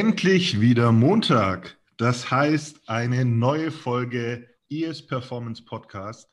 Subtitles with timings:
[0.00, 1.78] Endlich wieder Montag.
[1.98, 6.26] Das heißt, eine neue Folge ES Performance Podcast.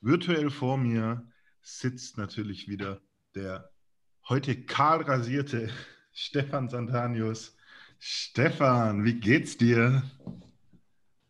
[0.00, 1.30] Virtuell vor mir
[1.60, 3.02] sitzt natürlich wieder
[3.34, 3.70] der
[4.30, 5.68] heute kahl rasierte
[6.14, 7.54] Stefan Santanius.
[7.98, 10.02] Stefan, wie geht's dir?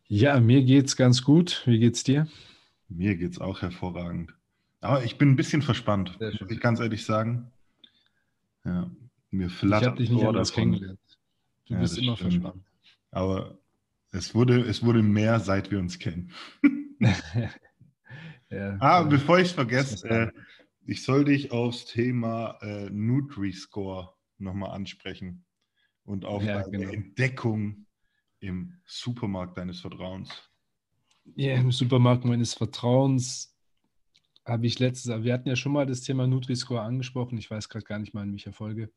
[0.07, 1.63] Ja, mir geht's ganz gut.
[1.65, 2.29] Wie geht's dir?
[2.87, 4.33] Mir geht's auch hervorragend.
[4.79, 7.51] Aber ich bin ein bisschen verspannt, muss ich ganz ehrlich sagen.
[8.63, 8.89] Ja,
[9.31, 10.99] mir flattert ich habe dich nicht anders kennengelernt.
[11.65, 12.33] Du ja, bist immer stimmt.
[12.33, 12.63] verspannt.
[13.11, 13.57] Aber
[14.11, 16.31] es wurde, es wurde mehr, seit wir uns kennen.
[18.49, 20.31] ja, ah, äh, bevor ich es vergesse, äh,
[20.85, 25.45] ich soll dich aufs Thema äh, Nutri-Score nochmal ansprechen
[26.03, 26.91] und auf ja, deine genau.
[26.91, 27.85] Entdeckung
[28.39, 30.29] im Supermarkt deines Vertrauens.
[31.35, 33.57] Ja, im Supermarkt meines Vertrauens
[34.45, 37.37] habe ich letztes, wir hatten ja schon mal das Thema Nutri-Score angesprochen.
[37.39, 38.91] Ich weiß gerade gar nicht mal, in welcher Folge.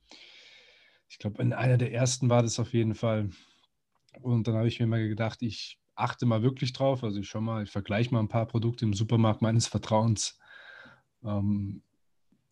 [1.08, 3.30] Ich glaube, in einer der ersten war das auf jeden Fall.
[4.20, 7.02] Und dann habe ich mir mal gedacht, ich achte mal wirklich drauf.
[7.04, 10.38] Also ich schaue mal, ich vergleiche mal ein paar Produkte im Supermarkt meines Vertrauens.
[11.24, 11.82] Ähm,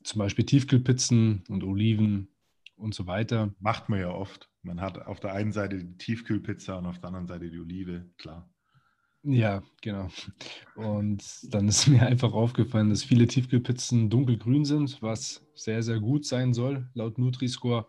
[0.03, 2.29] zum Beispiel Tiefkühlpizzen und Oliven
[2.77, 3.55] und so weiter.
[3.59, 4.51] Macht man ja oft.
[4.63, 8.11] Man hat auf der einen Seite die Tiefkühlpizza und auf der anderen Seite die Olive,
[8.17, 8.49] klar.
[9.23, 10.09] Ja, genau.
[10.77, 16.25] Und dann ist mir einfach aufgefallen, dass viele Tiefkühlpizzen dunkelgrün sind, was sehr, sehr gut
[16.25, 17.89] sein soll, laut Nutri-Score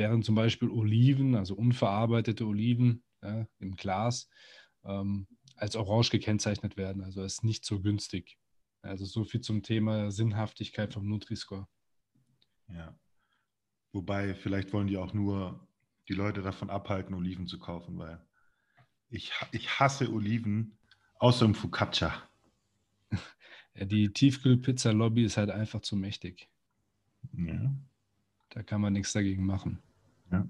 [0.00, 4.30] während zum Beispiel Oliven, also unverarbeitete Oliven ja, im Glas,
[4.82, 7.04] ähm, als orange gekennzeichnet werden.
[7.04, 8.38] Also ist nicht so günstig.
[8.80, 11.68] Also so viel zum Thema Sinnhaftigkeit vom Nutri-Score.
[12.68, 12.98] Ja.
[13.92, 15.68] Wobei, vielleicht wollen die auch nur
[16.08, 18.26] die Leute davon abhalten, Oliven zu kaufen, weil
[19.10, 20.78] ich, ich hasse Oliven,
[21.16, 22.26] außer im Focaccia.
[23.72, 26.50] Ja, die Tiefkühlpizza-Lobby ist halt einfach zu mächtig.
[27.34, 27.72] Ja.
[28.48, 29.80] Da kann man nichts dagegen machen.
[30.30, 30.48] Ja.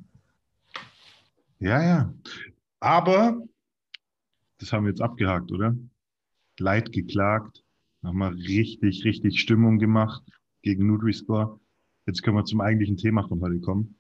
[1.58, 2.14] Ja, ja.
[2.80, 3.42] Aber,
[4.58, 5.76] das haben wir jetzt abgehakt, oder?
[6.58, 7.64] Leid geklagt,
[8.02, 10.22] nochmal richtig, richtig Stimmung gemacht
[10.62, 11.60] gegen Nutri-Score.
[12.06, 13.96] Jetzt können wir zum eigentlichen Thema von heute kommen.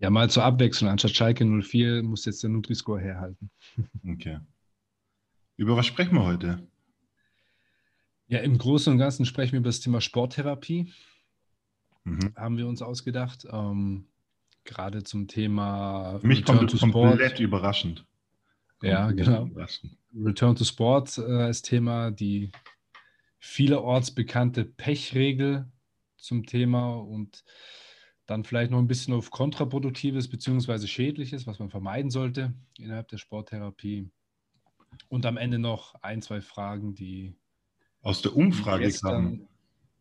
[0.00, 0.90] Ja, mal zur Abwechslung.
[0.90, 3.50] Anstatt Schalke 04 muss jetzt der Nutri-Score herhalten.
[4.08, 4.38] Okay.
[5.56, 6.68] Über was sprechen wir heute?
[8.28, 10.92] Ja, im Großen und Ganzen sprechen wir über das Thema Sporttherapie.
[12.04, 12.32] Mhm.
[12.36, 13.44] Haben wir uns ausgedacht.
[13.50, 14.06] Ähm,
[14.68, 17.40] gerade zum Thema Für mich Return kommt to komplett Sport.
[17.40, 18.06] überraschend.
[18.82, 19.46] Ja, genau.
[19.46, 19.96] Überraschend.
[20.14, 22.52] Return to Sport äh, als Thema, die
[23.38, 25.70] vielerorts bekannte Pechregel
[26.16, 27.44] zum Thema und
[28.26, 30.86] dann vielleicht noch ein bisschen auf kontraproduktives bzw.
[30.86, 34.10] schädliches, was man vermeiden sollte innerhalb der Sporttherapie.
[35.08, 37.34] Und am Ende noch ein, zwei Fragen, die
[38.02, 39.48] aus der Umfrage gestern, kamen.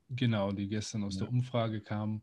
[0.09, 1.21] Genau, die gestern aus ja.
[1.21, 2.21] der Umfrage kamen.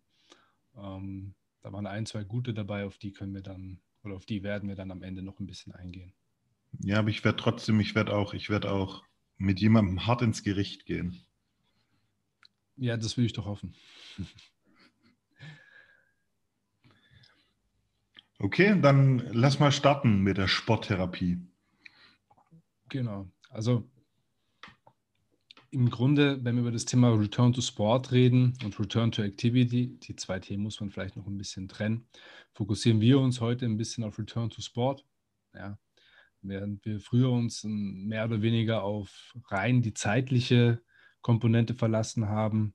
[0.76, 4.42] Ähm, da waren ein, zwei gute dabei, auf die können wir dann, oder auf die
[4.42, 6.12] werden wir dann am Ende noch ein bisschen eingehen.
[6.80, 9.02] Ja, aber ich werde trotzdem, ich werde auch, ich werde auch
[9.38, 11.24] mit jemandem hart ins Gericht gehen.
[12.76, 13.74] Ja, das will ich doch hoffen.
[18.40, 21.38] Okay, dann lass mal starten mit der Sporttherapie.
[22.90, 23.30] Genau.
[23.48, 23.88] Also
[25.74, 29.98] im Grunde, wenn wir über das Thema Return to Sport reden und Return to Activity,
[29.98, 32.06] die zwei Themen muss man vielleicht noch ein bisschen trennen,
[32.52, 35.04] fokussieren wir uns heute ein bisschen auf Return to Sport.
[35.52, 35.76] Ja,
[36.42, 40.80] während wir früher uns mehr oder weniger auf rein die zeitliche
[41.22, 42.74] Komponente verlassen haben,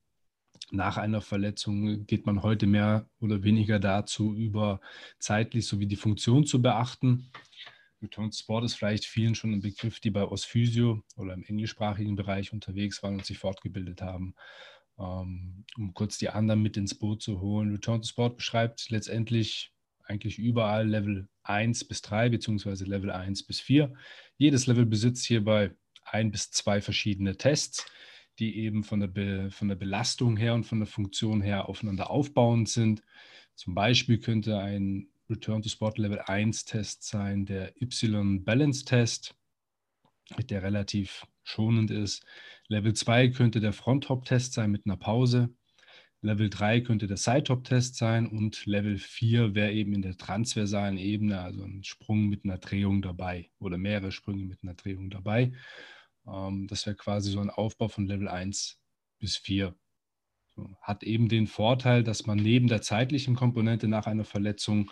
[0.71, 4.81] nach einer Verletzung geht man heute mehr oder weniger dazu über
[5.19, 7.31] zeitlich sowie die Funktion zu beachten.
[8.01, 12.53] Return Sport ist vielleicht vielen schon ein Begriff, die bei Osphysio oder im englischsprachigen Bereich
[12.53, 14.35] unterwegs waren und sich fortgebildet haben.
[14.97, 17.71] Ähm, um kurz die anderen mit ins Boot zu holen.
[17.71, 19.73] Return to Sport beschreibt letztendlich
[20.03, 23.93] eigentlich überall Level 1 bis 3 beziehungsweise Level 1 bis 4.
[24.37, 25.71] Jedes Level besitzt hierbei
[26.03, 27.85] ein bis zwei verschiedene Tests,
[28.39, 32.09] die eben von der, Be von der Belastung her und von der Funktion her aufeinander
[32.09, 33.03] aufbauend sind.
[33.55, 39.35] Zum Beispiel könnte ein Return to Sport Level 1 Test sein, der Y-Balance-Test,
[40.49, 42.25] der relativ schonend ist.
[42.67, 45.49] Level 2 könnte der Front-Hop-Test sein mit einer Pause.
[46.21, 51.39] Level 3 könnte der Side-Hop-Test sein und Level 4 wäre eben in der transversalen Ebene,
[51.39, 55.53] also ein Sprung mit einer Drehung dabei oder mehrere Sprünge mit einer Drehung dabei.
[56.27, 58.79] Ähm, das wäre quasi so ein Aufbau von Level 1
[59.19, 59.75] bis 4.
[60.81, 64.91] Hat eben den Vorteil, dass man neben der zeitlichen Komponente nach einer Verletzung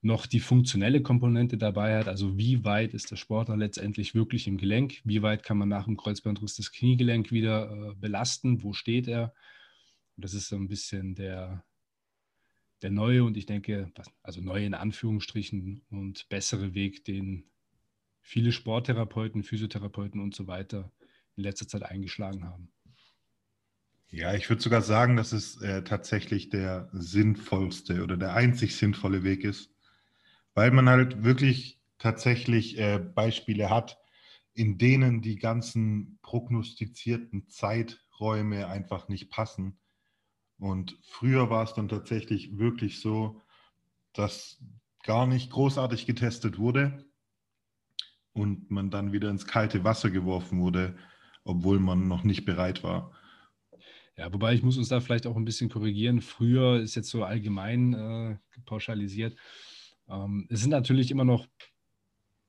[0.00, 2.08] noch die funktionelle Komponente dabei hat.
[2.08, 5.00] Also wie weit ist der Sportler letztendlich wirklich im Gelenk?
[5.04, 8.62] Wie weit kann man nach dem Kreuzbandriss das Kniegelenk wieder äh, belasten?
[8.62, 9.34] Wo steht er?
[10.16, 11.64] Und das ist so ein bisschen der,
[12.82, 17.50] der neue und ich denke, also neue in Anführungsstrichen und bessere Weg, den
[18.20, 20.92] viele Sporttherapeuten, Physiotherapeuten und so weiter
[21.36, 22.70] in letzter Zeit eingeschlagen haben.
[24.10, 29.22] Ja, ich würde sogar sagen, dass es äh, tatsächlich der sinnvollste oder der einzig sinnvolle
[29.22, 29.70] Weg ist,
[30.54, 33.98] weil man halt wirklich tatsächlich äh, Beispiele hat,
[34.54, 39.78] in denen die ganzen prognostizierten Zeiträume einfach nicht passen.
[40.58, 43.42] Und früher war es dann tatsächlich wirklich so,
[44.14, 44.62] dass
[45.04, 47.04] gar nicht großartig getestet wurde
[48.32, 50.96] und man dann wieder ins kalte Wasser geworfen wurde,
[51.44, 53.12] obwohl man noch nicht bereit war.
[54.18, 56.20] Ja, wobei ich muss uns da vielleicht auch ein bisschen korrigieren.
[56.20, 58.36] Früher ist jetzt so allgemein äh,
[58.66, 59.36] pauschalisiert.
[60.08, 61.46] Ähm, es sind natürlich immer noch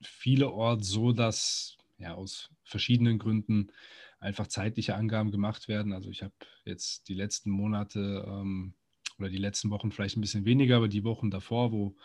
[0.01, 3.71] viele Orte so, dass ja aus verschiedenen Gründen
[4.19, 5.93] einfach zeitliche Angaben gemacht werden.
[5.93, 6.33] Also ich habe
[6.65, 8.73] jetzt die letzten Monate ähm,
[9.19, 11.95] oder die letzten Wochen vielleicht ein bisschen weniger, aber die Wochen davor, wo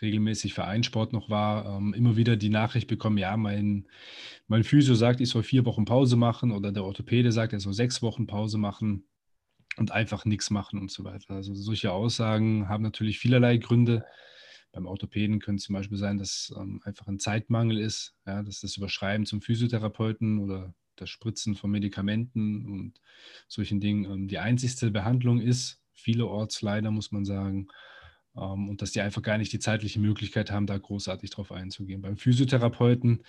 [0.00, 3.86] regelmäßig Vereinssport noch war, ähm, immer wieder die Nachricht bekommen, ja, mein,
[4.48, 7.74] mein Physio sagt, ich soll vier Wochen Pause machen oder der Orthopäde sagt, er soll
[7.74, 9.04] sechs Wochen Pause machen
[9.76, 11.34] und einfach nichts machen und so weiter.
[11.34, 14.04] Also solche Aussagen haben natürlich vielerlei Gründe.
[14.72, 18.60] Beim Orthopäden könnte es zum Beispiel sein, dass ähm, einfach ein Zeitmangel ist, ja, dass
[18.60, 23.00] das Überschreiben zum Physiotherapeuten oder das Spritzen von Medikamenten und
[23.48, 27.68] solchen Dingen ähm, die einzigste Behandlung ist, vielerorts leider, muss man sagen.
[28.36, 32.00] Ähm, und dass die einfach gar nicht die zeitliche Möglichkeit haben, da großartig drauf einzugehen.
[32.00, 33.24] Beim Physiotherapeuten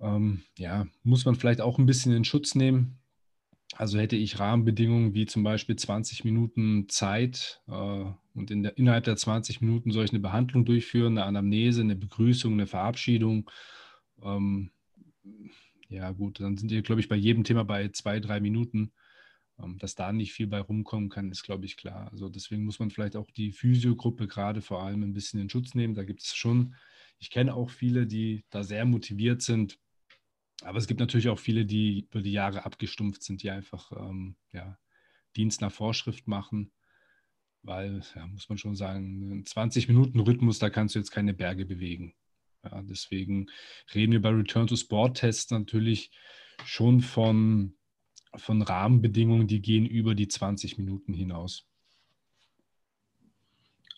[0.00, 2.99] ähm, ja, muss man vielleicht auch ein bisschen in Schutz nehmen.
[3.76, 9.04] Also hätte ich Rahmenbedingungen wie zum Beispiel 20 Minuten Zeit äh, und in der, innerhalb
[9.04, 13.50] der 20 Minuten soll ich eine Behandlung durchführen, eine Anamnese, eine Begrüßung, eine Verabschiedung.
[14.22, 14.70] Ähm,
[15.88, 18.92] ja gut, dann sind wir, glaube ich, bei jedem Thema bei zwei, drei Minuten.
[19.62, 22.08] Ähm, dass da nicht viel bei rumkommen kann, ist, glaube ich, klar.
[22.12, 25.74] Also deswegen muss man vielleicht auch die Physiogruppe gerade vor allem ein bisschen in Schutz
[25.74, 25.94] nehmen.
[25.94, 26.74] Da gibt es schon,
[27.18, 29.78] ich kenne auch viele, die da sehr motiviert sind,
[30.62, 34.36] aber es gibt natürlich auch viele, die über die Jahre abgestumpft sind, die einfach ähm,
[34.52, 34.78] ja,
[35.36, 36.72] Dienst nach Vorschrift machen,
[37.62, 42.14] weil, ja, muss man schon sagen, 20-Minuten-Rhythmus, da kannst du jetzt keine Berge bewegen.
[42.64, 43.46] Ja, deswegen
[43.94, 46.10] reden wir bei Return to Sport Tests natürlich
[46.64, 47.74] schon von,
[48.36, 51.66] von Rahmenbedingungen, die gehen über die 20 Minuten hinaus.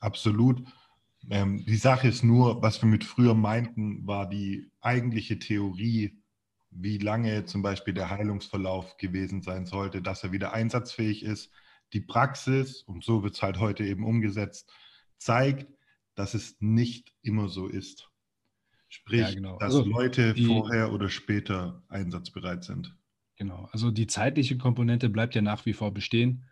[0.00, 0.62] Absolut.
[1.31, 6.21] Ähm, die Sache ist nur, was wir mit früher meinten, war die eigentliche Theorie
[6.74, 11.52] wie lange zum Beispiel der Heilungsverlauf gewesen sein sollte, dass er wieder einsatzfähig ist.
[11.92, 14.72] Die Praxis, und so wird es halt heute eben umgesetzt,
[15.19, 15.70] zeigt,
[16.14, 18.08] dass es nicht immer so ist.
[18.88, 19.58] Sprich, ja, genau.
[19.58, 22.94] dass also Leute die, vorher oder später einsatzbereit sind.
[23.36, 26.44] Genau, also die zeitliche Komponente bleibt ja nach wie vor bestehen.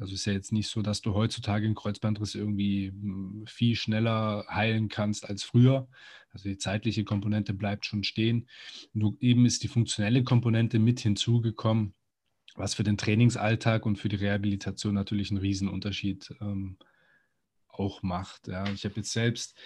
[0.00, 4.46] Also ist ja jetzt nicht so, dass du heutzutage einen Kreuzbandriss irgendwie hm, viel schneller
[4.48, 5.88] heilen kannst als früher.
[6.32, 8.48] Also die zeitliche Komponente bleibt schon stehen.
[8.94, 11.92] Nur eben ist die funktionelle Komponente mit hinzugekommen,
[12.54, 16.78] was für den Trainingsalltag und für die Rehabilitation natürlich einen Riesenunterschied ähm,
[17.68, 18.48] auch macht.
[18.48, 18.64] Ja.
[18.72, 19.58] Ich habe jetzt selbst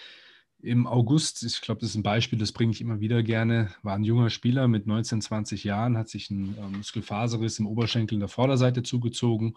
[0.59, 3.95] im August, ich glaube, das ist ein Beispiel, das bringe ich immer wieder gerne, war
[3.95, 8.21] ein junger Spieler mit 19, 20 Jahren, hat sich ein ähm, Muskelfaserriss im Oberschenkel in
[8.21, 9.55] der Vorderseite zugezogen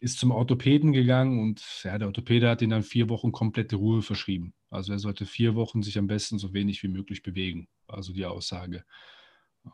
[0.00, 4.02] ist zum Orthopäden gegangen und ja, der Orthopäde hat ihn dann vier Wochen komplette Ruhe
[4.02, 4.54] verschrieben.
[4.70, 8.26] Also er sollte vier Wochen sich am besten so wenig wie möglich bewegen, also die
[8.26, 8.84] Aussage.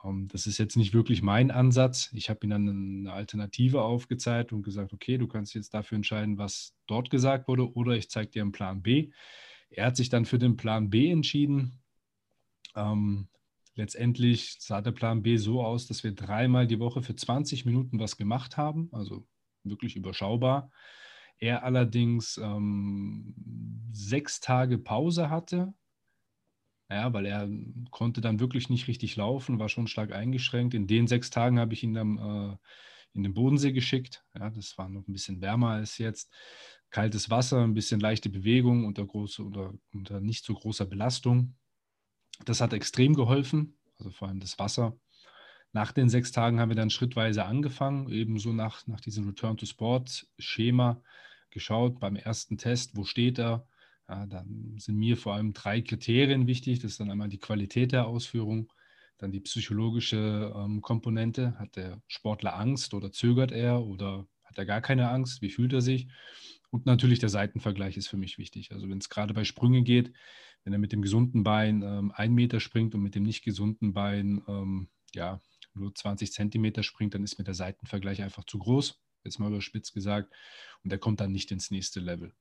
[0.05, 2.11] Ähm, das ist jetzt nicht wirklich mein Ansatz.
[2.13, 6.39] Ich habe ihm dann eine Alternative aufgezeigt und gesagt, okay, du kannst jetzt dafür entscheiden,
[6.39, 9.11] was dort gesagt wurde, oder ich zeige dir einen Plan B.
[9.71, 11.81] Er hat sich dann für den Plan B entschieden.
[12.75, 13.29] Ähm,
[13.75, 17.99] letztendlich sah der Plan B so aus, dass wir dreimal die Woche für 20 Minuten
[17.99, 19.27] was gemacht haben, also
[19.65, 20.71] wirklich überschaubar.
[21.39, 23.35] Er allerdings ähm,
[23.93, 25.73] sechs Tage Pause hatte,
[26.91, 27.49] ja, weil er
[27.91, 30.75] konnte dann wirklich nicht richtig laufen, war schon stark eingeschränkt.
[30.75, 32.57] In den sechs Tagen habe ich ihn dann äh,
[33.15, 34.25] in den Bodensee geschickt.
[34.37, 36.33] Ja, das war noch ein bisschen wärmer als jetzt.
[36.91, 41.55] Kaltes Wasser, ein bisschen leichte Bewegung unter, große, unter, unter nicht so großer Belastung.
[42.45, 44.99] Das hat extrem geholfen, also vor allem das Wasser.
[45.73, 49.67] Nach den sechs Tagen haben wir dann schrittweise angefangen, ebenso nach, nach diesem Return to
[49.67, 51.03] Sport-Schema
[51.51, 52.01] geschaut.
[52.01, 53.67] Beim ersten Test, wo steht er?
[54.09, 56.81] Ja, dann sind mir vor allem drei Kriterien wichtig.
[56.81, 58.73] Das ist dann einmal die Qualität der Ausführung,
[59.19, 61.57] dann die psychologische ähm, Komponente.
[61.59, 65.41] Hat der Sportler Angst oder zögert er oder hat er gar keine Angst?
[65.41, 66.09] Wie fühlt er sich?
[66.71, 68.73] Und natürlich der Seitenvergleich ist für mich wichtig.
[68.73, 70.13] Also wenn es gerade bei Sprüngen geht,
[70.65, 73.93] wenn er mit dem gesunden Bein ähm, einen Meter springt und mit dem nicht gesunden
[73.93, 75.41] Bein ähm, ja,
[75.75, 79.95] nur 20 Zentimeter springt, dann ist mir der Seitenvergleich einfach zu groß, jetzt mal überspitzt
[79.95, 80.33] gesagt,
[80.83, 82.35] und der kommt dann nicht ins nächste Level.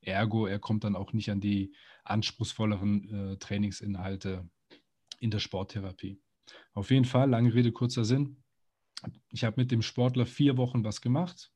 [0.00, 4.48] Ergo, er kommt dann auch nicht an die anspruchsvolleren äh, Trainingsinhalte
[5.18, 6.18] in der Sporttherapie.
[6.72, 8.42] Auf jeden Fall, lange Rede, kurzer Sinn.
[9.30, 11.52] Ich habe mit dem Sportler vier Wochen was gemacht.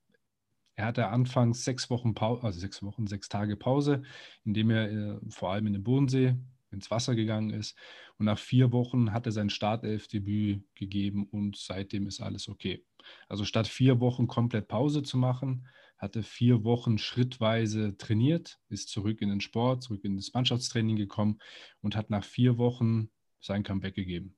[0.77, 4.03] Er hatte anfangs sechs Wochen Pause, also sechs Wochen, sechs Tage Pause,
[4.45, 6.37] indem er äh, vor allem in den Bodensee
[6.75, 7.77] ins Wasser gegangen ist.
[8.19, 12.85] Und nach vier Wochen hat er sein Startelfdebüt gegeben und seitdem ist alles okay.
[13.29, 15.67] Also statt vier Wochen komplett Pause zu machen,
[15.97, 21.39] hatte vier Wochen schrittweise trainiert, ist zurück in den Sport, zurück in das Mannschaftstraining gekommen
[21.81, 24.37] und hat nach vier Wochen sein Comeback gegeben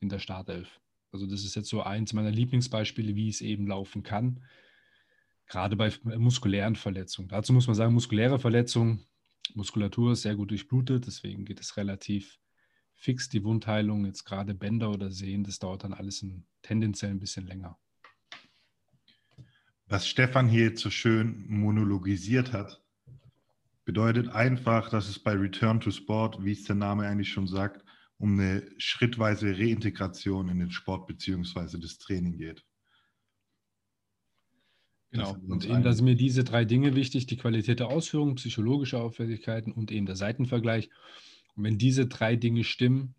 [0.00, 0.80] in der Startelf.
[1.12, 4.44] Also das ist jetzt so eins meiner Lieblingsbeispiele, wie es eben laufen kann,
[5.46, 7.28] gerade bei muskulären Verletzungen.
[7.28, 9.06] Dazu muss man sagen, muskuläre Verletzungen,
[9.52, 12.38] Muskulatur ist sehr gut durchblutet, deswegen geht es relativ
[12.94, 14.06] fix, die Wundheilung.
[14.06, 17.78] Jetzt gerade Bänder oder Sehen, das dauert dann alles ein, tendenziell ein bisschen länger.
[19.86, 22.82] Was Stefan hier jetzt so schön monologisiert hat,
[23.84, 27.84] bedeutet einfach, dass es bei Return to Sport, wie es der Name eigentlich schon sagt,
[28.16, 31.78] um eine schrittweise Reintegration in den Sport bzw.
[31.78, 32.64] das Training geht.
[35.14, 35.36] Genau.
[35.46, 39.72] Und eben, da sind mir diese drei Dinge wichtig: die Qualität der Ausführung, psychologische Auffälligkeiten
[39.72, 40.90] und eben der Seitenvergleich.
[41.54, 43.14] Und wenn diese drei Dinge stimmen,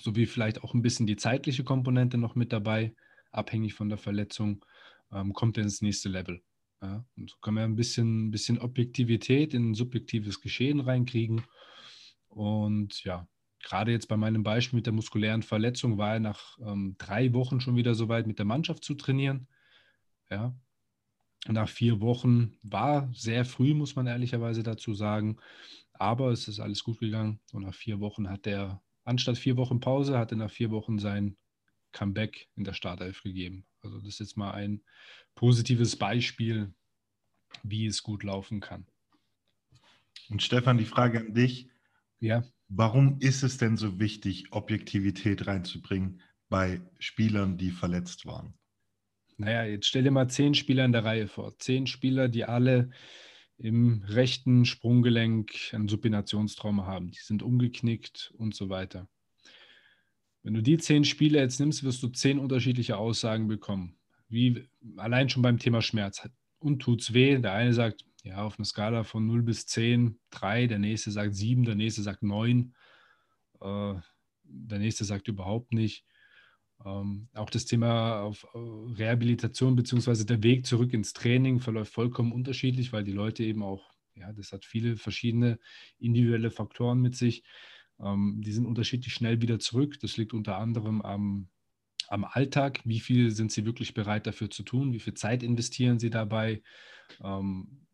[0.00, 2.94] sowie vielleicht auch ein bisschen die zeitliche Komponente noch mit dabei,
[3.32, 4.64] abhängig von der Verletzung,
[5.12, 6.42] ähm, kommt er ins nächste Level.
[6.80, 7.04] Ja?
[7.16, 11.42] Und so können wir ein bisschen, ein bisschen Objektivität in ein subjektives Geschehen reinkriegen.
[12.28, 13.26] Und ja,
[13.64, 17.60] gerade jetzt bei meinem Beispiel mit der muskulären Verletzung war er nach ähm, drei Wochen
[17.60, 19.48] schon wieder so weit, mit der Mannschaft zu trainieren.
[20.30, 20.54] Ja.
[21.48, 25.36] Nach vier Wochen war sehr früh, muss man ehrlicherweise dazu sagen.
[25.92, 27.40] Aber es ist alles gut gegangen.
[27.52, 30.98] Und nach vier Wochen hat er, anstatt vier Wochen Pause, hat er nach vier Wochen
[30.98, 31.36] sein
[31.92, 33.66] Comeback in der Startelf gegeben.
[33.82, 34.82] Also das ist jetzt mal ein
[35.34, 36.74] positives Beispiel,
[37.62, 38.86] wie es gut laufen kann.
[40.28, 41.68] Und Stefan, die Frage an dich.
[42.20, 42.44] Ja.
[42.68, 48.54] Warum ist es denn so wichtig, Objektivität reinzubringen bei Spielern, die verletzt waren?
[49.38, 51.58] Naja, jetzt stell dir mal zehn Spieler in der Reihe vor.
[51.58, 52.90] Zehn Spieler, die alle
[53.58, 57.10] im rechten Sprunggelenk ein Supinationstrauma haben.
[57.10, 59.08] Die sind umgeknickt und so weiter.
[60.42, 63.96] Wenn du die zehn Spiele jetzt nimmst, wirst du zehn unterschiedliche Aussagen bekommen.
[64.28, 66.28] Wie allein schon beim Thema Schmerz.
[66.58, 67.38] Und tut's weh?
[67.38, 71.34] Der eine sagt, ja, auf einer Skala von 0 bis 10, 3, der nächste sagt
[71.34, 72.74] 7, der nächste sagt 9,
[73.60, 73.94] äh,
[74.44, 76.04] der nächste sagt überhaupt nicht.
[76.84, 80.24] Ähm, auch das Thema auf äh, Rehabilitation bzw.
[80.24, 84.52] der Weg zurück ins Training verläuft vollkommen unterschiedlich, weil die Leute eben auch, ja, das
[84.52, 85.58] hat viele verschiedene
[85.98, 87.44] individuelle Faktoren mit sich.
[88.00, 89.98] Ähm, die sind unterschiedlich schnell wieder zurück.
[90.00, 91.48] Das liegt unter anderem am,
[92.08, 92.80] am Alltag.
[92.84, 94.92] Wie viel sind sie wirklich bereit dafür zu tun?
[94.92, 96.62] Wie viel Zeit investieren sie dabei?
[97.22, 97.86] Ähm,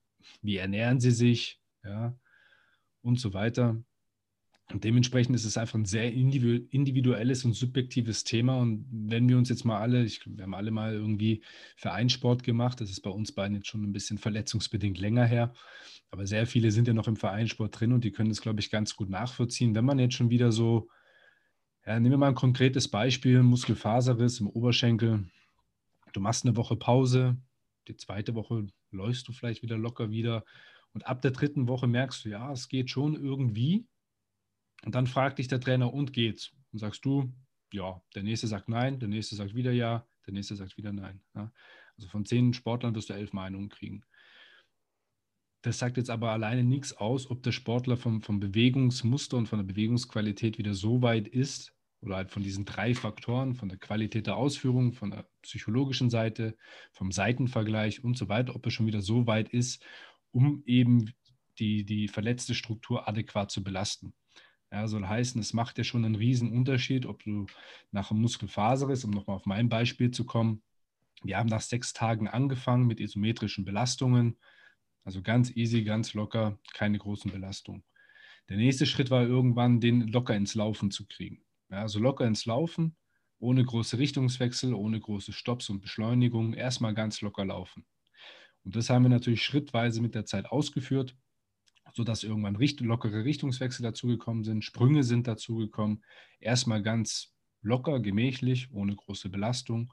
[0.43, 1.61] wie ernähren sie sich?
[1.85, 2.17] Ja,
[3.03, 3.83] und so weiter.
[4.71, 8.59] Und dementsprechend ist es einfach ein sehr individuelles und subjektives Thema.
[8.59, 11.43] Und wenn wir uns jetzt mal alle, ich, wir haben alle mal irgendwie
[11.77, 15.53] Vereinssport gemacht, das ist bei uns beiden jetzt schon ein bisschen verletzungsbedingt länger her.
[16.11, 18.71] Aber sehr viele sind ja noch im Vereinssport drin und die können das, glaube ich,
[18.71, 19.75] ganz gut nachvollziehen.
[19.75, 20.89] Wenn man jetzt schon wieder so,
[21.85, 25.29] ja, nehmen wir mal ein konkretes Beispiel, Muskelfaserriss im Oberschenkel.
[26.13, 27.37] Du machst eine Woche Pause,
[27.89, 30.45] die zweite Woche läufst du vielleicht wieder locker wieder.
[30.95, 33.87] Und ab der dritten Woche merkst du, ja, es geht schon irgendwie
[34.85, 36.53] und dann fragt dich der Trainer, und geht's?
[36.73, 37.33] Und sagst du,
[37.73, 38.03] ja.
[38.15, 41.21] Der nächste sagt nein, der nächste sagt wieder ja, der nächste sagt wieder nein.
[41.35, 41.53] Ja?
[41.97, 44.05] Also von zehn Sportlern wirst du elf Meinungen kriegen.
[45.63, 49.61] Das sagt jetzt aber alleine nichts aus, ob der Sportler vom, vom Bewegungsmuster und von
[49.61, 54.27] der Bewegungsqualität wieder so weit ist, oder halt von diesen drei Faktoren, von der Qualität
[54.27, 56.57] der Ausführung, von der psychologischen Seite,
[56.91, 59.85] vom Seitenvergleich und so weiter, ob er schon wieder so weit ist,
[60.33, 61.13] um eben
[61.61, 64.15] die, die verletzte Struktur adäquat zu belasten.
[64.73, 67.47] Ja, soll heißen, es macht ja schon einen riesen Unterschied, ob du
[67.91, 70.63] nach einem Muskelfaserriss, um nochmal auf mein Beispiel zu kommen,
[71.23, 74.39] wir haben nach sechs Tagen angefangen mit isometrischen Belastungen,
[75.05, 77.85] also ganz easy, ganz locker, keine großen Belastungen.
[78.49, 81.45] Der nächste Schritt war irgendwann, den locker ins Laufen zu kriegen.
[81.71, 82.97] Ja, also locker ins Laufen,
[83.39, 87.87] ohne große Richtungswechsel, ohne große Stops und Beschleunigungen, erstmal ganz locker laufen.
[88.65, 91.17] Und das haben wir natürlich schrittweise mit der Zeit ausgeführt
[91.95, 96.03] sodass irgendwann richt lockere Richtungswechsel dazugekommen sind, Sprünge sind dazugekommen.
[96.41, 99.93] Erstmal ganz locker, gemächlich, ohne große Belastung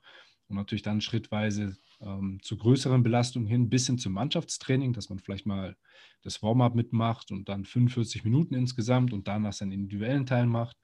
[0.50, 5.20] und natürlich dann schrittweise ähm, zu größeren Belastungen hin, bis hin zum Mannschaftstraining, dass man
[5.20, 5.78] vielleicht mal
[6.24, 10.78] das Warm-up mitmacht und dann 45 Minuten insgesamt und danach seinen individuellen Teil macht.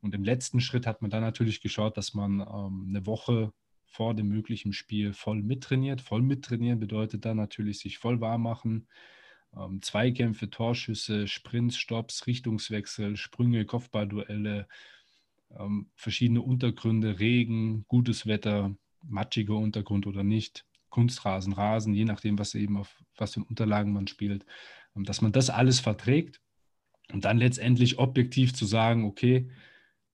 [0.00, 3.52] Und im letzten Schritt hat man dann natürlich geschaut, dass man ähm, eine Woche
[3.86, 6.02] vor dem möglichen Spiel voll mittrainiert.
[6.02, 8.86] Voll mittrainieren bedeutet dann natürlich sich voll warm machen,
[9.54, 14.68] ähm, Zweikämpfe, Torschüsse, Sprints, Stops, Richtungswechsel, Sprünge, Kopfballduelle,
[15.58, 22.54] ähm, verschiedene Untergründe, Regen, gutes Wetter, matschiger Untergrund oder nicht, Kunstrasen, Rasen, je nachdem, was
[22.54, 24.44] eben auf was für Unterlagen man spielt,
[24.94, 26.40] ähm, dass man das alles verträgt
[27.12, 29.50] und dann letztendlich objektiv zu sagen, okay,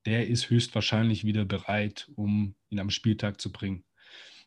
[0.06, 3.84] der ist höchstwahrscheinlich wieder bereit, um ihn am Spieltag zu bringen.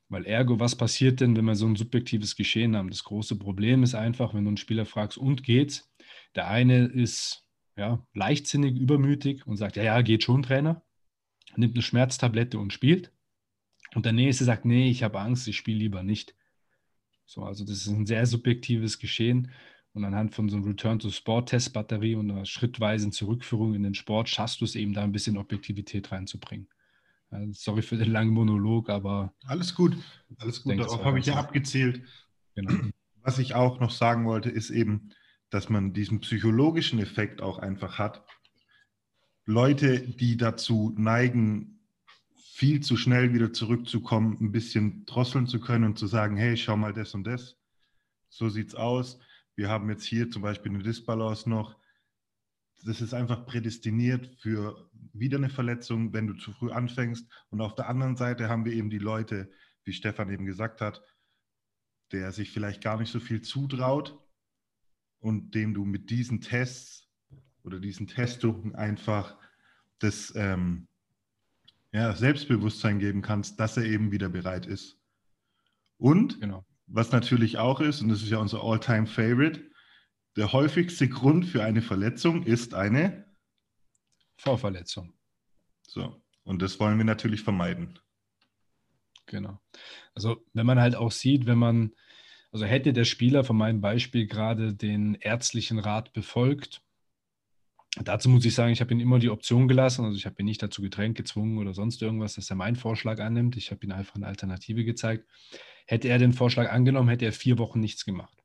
[0.10, 2.90] Weil ergo, was passiert denn, wenn wir so ein subjektives Geschehen haben?
[2.90, 5.92] Das große Problem ist einfach, wenn du einen Spieler fragst, und geht's?
[6.36, 7.46] Der eine ist
[7.78, 10.84] ja, leichtsinnig, übermütig und sagt, ja, ja, geht schon, Trainer.
[11.56, 13.12] Nimmt eine Schmerztablette und spielt.
[13.94, 16.36] Und der nächste sagt, nee, ich habe Angst, ich spiele lieber nicht.
[17.26, 19.52] So, also das ist ein sehr subjektives Geschehen.
[19.94, 24.66] Und anhand von so einem Return-to-Sport-Test-Batterie und einer schrittweisen Zurückführung in den Sport schaffst du
[24.66, 26.68] es eben da ein bisschen Objektivität reinzubringen.
[27.52, 29.34] Sorry für den langen Monolog, aber.
[29.46, 29.98] Alles gut,
[30.38, 30.80] alles gut.
[30.80, 32.04] Darauf habe ich ja abgezählt.
[32.56, 32.74] Genau.
[33.22, 35.10] Was ich auch noch sagen wollte, ist eben,
[35.50, 38.26] dass man diesen psychologischen Effekt auch einfach hat.
[39.46, 41.76] Leute, die dazu neigen,
[42.36, 46.78] viel zu schnell wieder zurückzukommen, ein bisschen drosseln zu können und zu sagen, hey, schau
[46.78, 47.58] mal das und das.
[48.30, 49.20] So sieht's aus.
[49.56, 51.78] Wir haben jetzt hier zum Beispiel eine Disbalance noch.
[52.86, 57.28] Das ist einfach prädestiniert für wieder eine Verletzung, wenn du zu früh anfängst.
[57.50, 59.52] Und auf der anderen Seite haben wir eben die Leute,
[59.86, 61.02] wie Stefan eben gesagt hat,
[62.12, 64.20] der sich vielleicht gar nicht so viel zutraut
[65.20, 67.10] und dem du mit diesen Tests
[67.64, 69.36] oder diesen Testungen einfach
[69.98, 70.88] das ähm,
[71.92, 75.00] ja, Selbstbewusstsein geben kannst, dass er eben wieder bereit ist.
[75.98, 76.64] Und genau.
[76.86, 79.72] was natürlich auch ist, und das ist ja unser All-Time-Favorite,
[80.36, 83.26] der häufigste Grund für eine Verletzung ist eine
[84.38, 85.14] Vorverletzung.
[85.88, 88.00] So, und das wollen wir natürlich vermeiden.
[89.28, 89.60] Genau.
[90.14, 91.94] Also wenn man halt auch sieht, wenn man,
[92.52, 96.82] also hätte der Spieler von meinem Beispiel gerade den ärztlichen Rat befolgt,
[98.04, 100.46] dazu muss ich sagen, ich habe ihn immer die Option gelassen, also ich habe ihn
[100.46, 103.56] nicht dazu gedrängt, gezwungen oder sonst irgendwas, dass er meinen Vorschlag annimmt.
[103.56, 105.28] Ich habe ihm einfach eine Alternative gezeigt.
[105.88, 108.45] Hätte er den Vorschlag angenommen, hätte er vier Wochen nichts gemacht.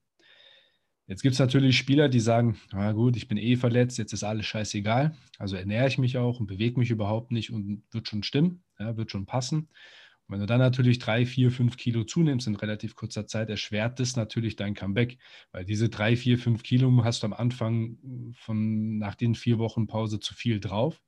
[1.11, 4.23] Jetzt gibt es natürlich Spieler, die sagen, na gut, ich bin eh verletzt, jetzt ist
[4.23, 5.17] alles scheißegal.
[5.39, 8.97] Also ernähre ich mich auch und bewege mich überhaupt nicht und wird schon stimmen, ja,
[8.97, 9.59] wird schon passen.
[9.59, 13.99] Und wenn du dann natürlich drei, vier, fünf Kilo zunimmst in relativ kurzer Zeit, erschwert
[13.99, 15.19] das natürlich dein Comeback,
[15.51, 17.99] weil diese drei, vier, fünf Kilo hast du am Anfang
[18.35, 21.03] von nach den vier Wochen Pause zu viel drauf.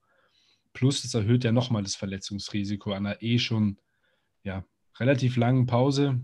[0.73, 3.79] Plus, es erhöht ja nochmal das Verletzungsrisiko einer eh schon
[4.43, 4.65] ja,
[4.99, 6.23] relativ langen Pause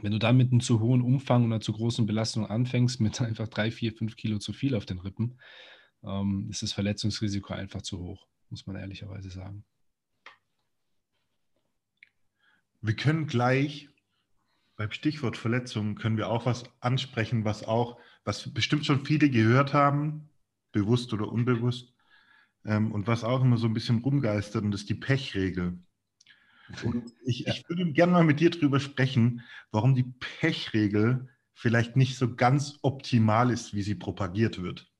[0.00, 3.20] wenn du dann mit einem zu hohen Umfang und einer zu großen Belastung anfängst, mit
[3.20, 5.38] einfach drei, vier, fünf Kilo zu viel auf den Rippen,
[6.02, 9.64] ähm, ist das Verletzungsrisiko einfach zu hoch, muss man ehrlicherweise sagen.
[12.80, 13.88] Wir können gleich
[14.76, 19.72] beim Stichwort Verletzungen können wir auch was ansprechen, was auch, was bestimmt schon viele gehört
[19.72, 20.28] haben,
[20.72, 21.94] bewusst oder unbewusst,
[22.64, 25.78] ähm, und was auch immer so ein bisschen rumgeistert, und das ist die Pechregel.
[26.84, 32.16] Und ich, ich würde gerne mal mit dir darüber sprechen, warum die Pechregel vielleicht nicht
[32.16, 34.90] so ganz optimal ist, wie sie propagiert wird.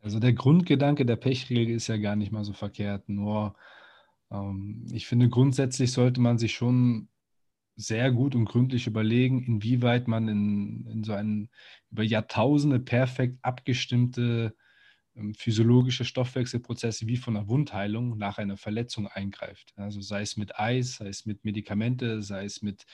[0.00, 3.08] Also der Grundgedanke der Pechregel ist ja gar nicht mal so verkehrt.
[3.08, 3.56] Nur
[4.30, 7.08] ähm, ich finde, grundsätzlich sollte man sich schon
[7.76, 11.48] sehr gut und gründlich überlegen, inwieweit man in, in so ein
[11.90, 14.54] über Jahrtausende perfekt abgestimmte
[15.36, 19.72] physiologische Stoffwechselprozesse wie von einer Wundheilung nach einer Verletzung eingreift.
[19.76, 22.86] Also sei es mit Eis, sei es mit Medikamente, sei es mit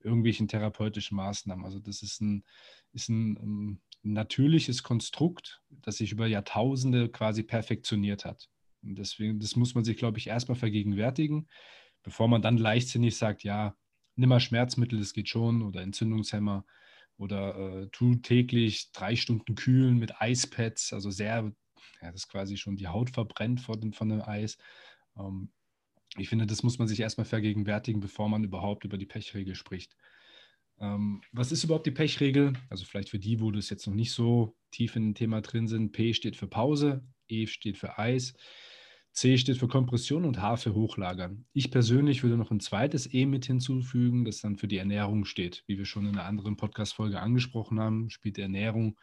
[0.00, 1.64] irgendwelchen therapeutischen Maßnahmen.
[1.64, 2.44] Also das ist ein,
[2.92, 8.48] ist ein ähm, natürliches Konstrukt, das sich über Jahrtausende quasi perfektioniert hat.
[8.82, 11.48] Und deswegen, das muss man sich, glaube ich, erstmal vergegenwärtigen,
[12.02, 13.76] bevor man dann leichtsinnig sagt, ja,
[14.16, 16.64] nimm mal Schmerzmittel, das geht schon, oder Entzündungshemmer
[17.16, 21.52] oder äh, tu täglich drei Stunden kühlen mit Eispads, also sehr
[22.00, 24.58] ja, das quasi schon die Haut verbrennt vor dem, von dem Eis.
[25.18, 25.50] Ähm,
[26.16, 29.96] ich finde, das muss man sich erstmal vergegenwärtigen, bevor man überhaupt über die Pechregel spricht.
[30.78, 32.52] Ähm, was ist überhaupt die Pechregel?
[32.68, 35.68] Also vielleicht für die, wo das jetzt noch nicht so tief in dem Thema drin
[35.68, 35.92] sind.
[35.92, 38.34] P steht für Pause, E steht für Eis,
[39.12, 41.44] C steht für Kompression und H für Hochlagern.
[41.52, 45.64] Ich persönlich würde noch ein zweites E mit hinzufügen, das dann für die Ernährung steht.
[45.66, 48.98] Wie wir schon in einer anderen Podcast-Folge angesprochen haben, spielt die Ernährung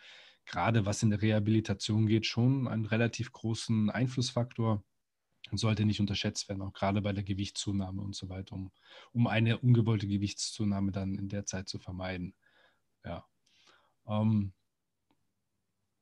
[0.50, 4.84] gerade was in der Rehabilitation geht, schon einen relativ großen Einflussfaktor
[5.52, 8.72] und sollte nicht unterschätzt werden, auch gerade bei der Gewichtszunahme und so weiter, um,
[9.12, 12.34] um eine ungewollte Gewichtszunahme dann in der Zeit zu vermeiden.
[13.06, 13.26] Ja.
[14.08, 14.54] Ähm,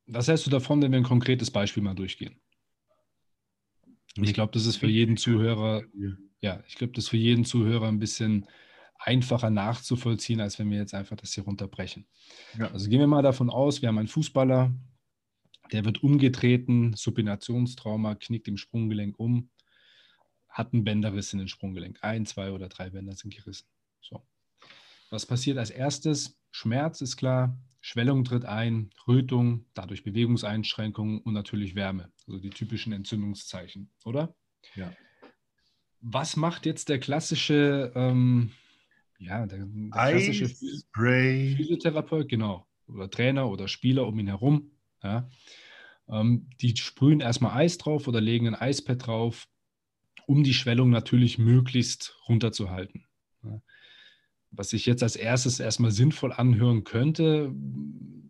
[0.08, 2.40] was hältst du davon, wenn wir ein konkretes Beispiel mal durchgehen?
[4.16, 5.84] Ich glaube, das ist für jeden Zuhörer,
[6.40, 8.48] ja, ich glaube, das ist für jeden Zuhörer ein bisschen
[9.00, 12.08] einfacher nachzuvollziehen, als wenn wir jetzt einfach das hier runterbrechen.
[12.58, 12.72] Ja.
[12.72, 14.74] Also gehen wir mal davon aus, wir haben einen Fußballer,
[15.72, 19.50] der wird umgetreten, Supinationstrauma, knickt im Sprunggelenk um,
[20.50, 22.00] hat einen Bänderriss in den Sprunggelenk.
[22.02, 23.68] Ein, zwei oder drei Bänder sind gerissen.
[24.02, 24.26] So.
[25.10, 26.40] Was passiert als erstes?
[26.52, 32.12] Schmerz ist klar, Schwellung tritt ein, Rötung, dadurch Bewegungseinschränkungen und natürlich Wärme.
[32.28, 34.36] Also die typischen Entzündungszeichen, oder?
[34.76, 34.92] Ja.
[36.02, 38.52] Was macht jetzt der klassische, ähm,
[39.18, 40.48] ja, der, der klassische
[40.94, 44.72] Physiotherapeut, genau, oder Trainer oder Spieler um ihn herum?
[45.04, 45.30] Ja?
[46.10, 49.48] Ähm, die sprühen erstmal Eis drauf oder legen ein Eispad drauf,
[50.26, 53.06] um die Schwellung natürlich möglichst runterzuhalten.
[53.44, 53.62] Ja?
[54.52, 57.54] Was sich jetzt als erstes erstmal sinnvoll anhören könnte,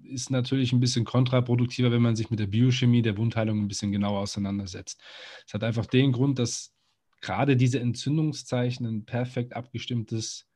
[0.04, 3.92] ist natürlich ein bisschen kontraproduktiver, wenn man sich mit der Biochemie der Wundheilung ein bisschen
[3.92, 5.02] genauer auseinandersetzt.
[5.46, 6.74] Es hat einfach den Grund, dass
[7.22, 10.47] gerade diese Entzündungszeichen ein perfekt abgestimmtes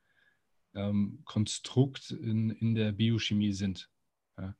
[0.74, 3.90] ähm, Konstrukt in, in der Biochemie sind.
[4.38, 4.56] Ja.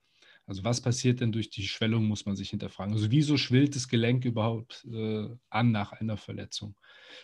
[0.46, 2.94] Also was passiert denn durch die Schwellung, muss man sich hinterfragen.
[2.94, 6.76] Also wieso schwillt das Gelenk überhaupt äh, an nach einer Verletzung?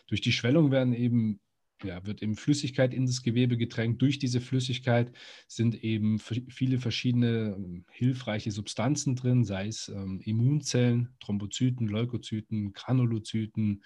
[0.08, 1.40] Durch die Schwellung werden eben
[1.84, 4.02] ja, wird eben Flüssigkeit in das Gewebe gedrängt.
[4.02, 5.12] Durch diese Flüssigkeit
[5.48, 13.84] sind eben viele verschiedene ähm, hilfreiche Substanzen drin, sei es ähm, Immunzellen, Thrombozyten, Leukozyten, Granulozyten,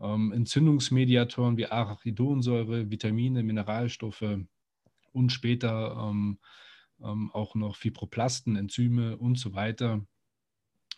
[0.00, 4.38] ähm, Entzündungsmediatoren wie Arachidonsäure, Vitamine, Mineralstoffe
[5.12, 6.38] und später ähm,
[7.02, 10.06] ähm, auch noch Fibroplasten, Enzyme und so weiter,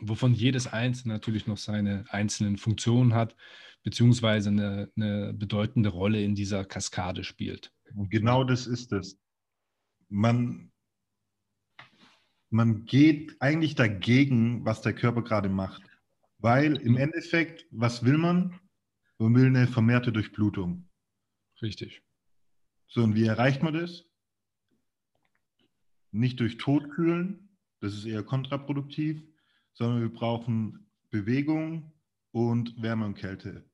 [0.01, 3.37] wovon jedes einzelne natürlich noch seine einzelnen Funktionen hat
[3.83, 7.73] beziehungsweise eine, eine bedeutende Rolle in dieser Kaskade spielt.
[7.95, 9.19] Und genau das ist es.
[10.09, 10.71] Man,
[12.51, 15.83] man geht eigentlich dagegen, was der Körper gerade macht.
[16.39, 16.99] Weil im mhm.
[16.99, 18.61] Endeffekt, was will man?
[19.19, 20.89] Man will eine vermehrte Durchblutung.
[21.61, 22.03] Richtig.
[22.87, 24.05] So, und wie erreicht man das?
[26.11, 27.49] Nicht durch Totkühlen,
[27.81, 29.23] das ist eher kontraproduktiv,
[29.75, 31.93] sondern wir brauchen Bewegung
[32.31, 33.69] und Wärme und Kälte.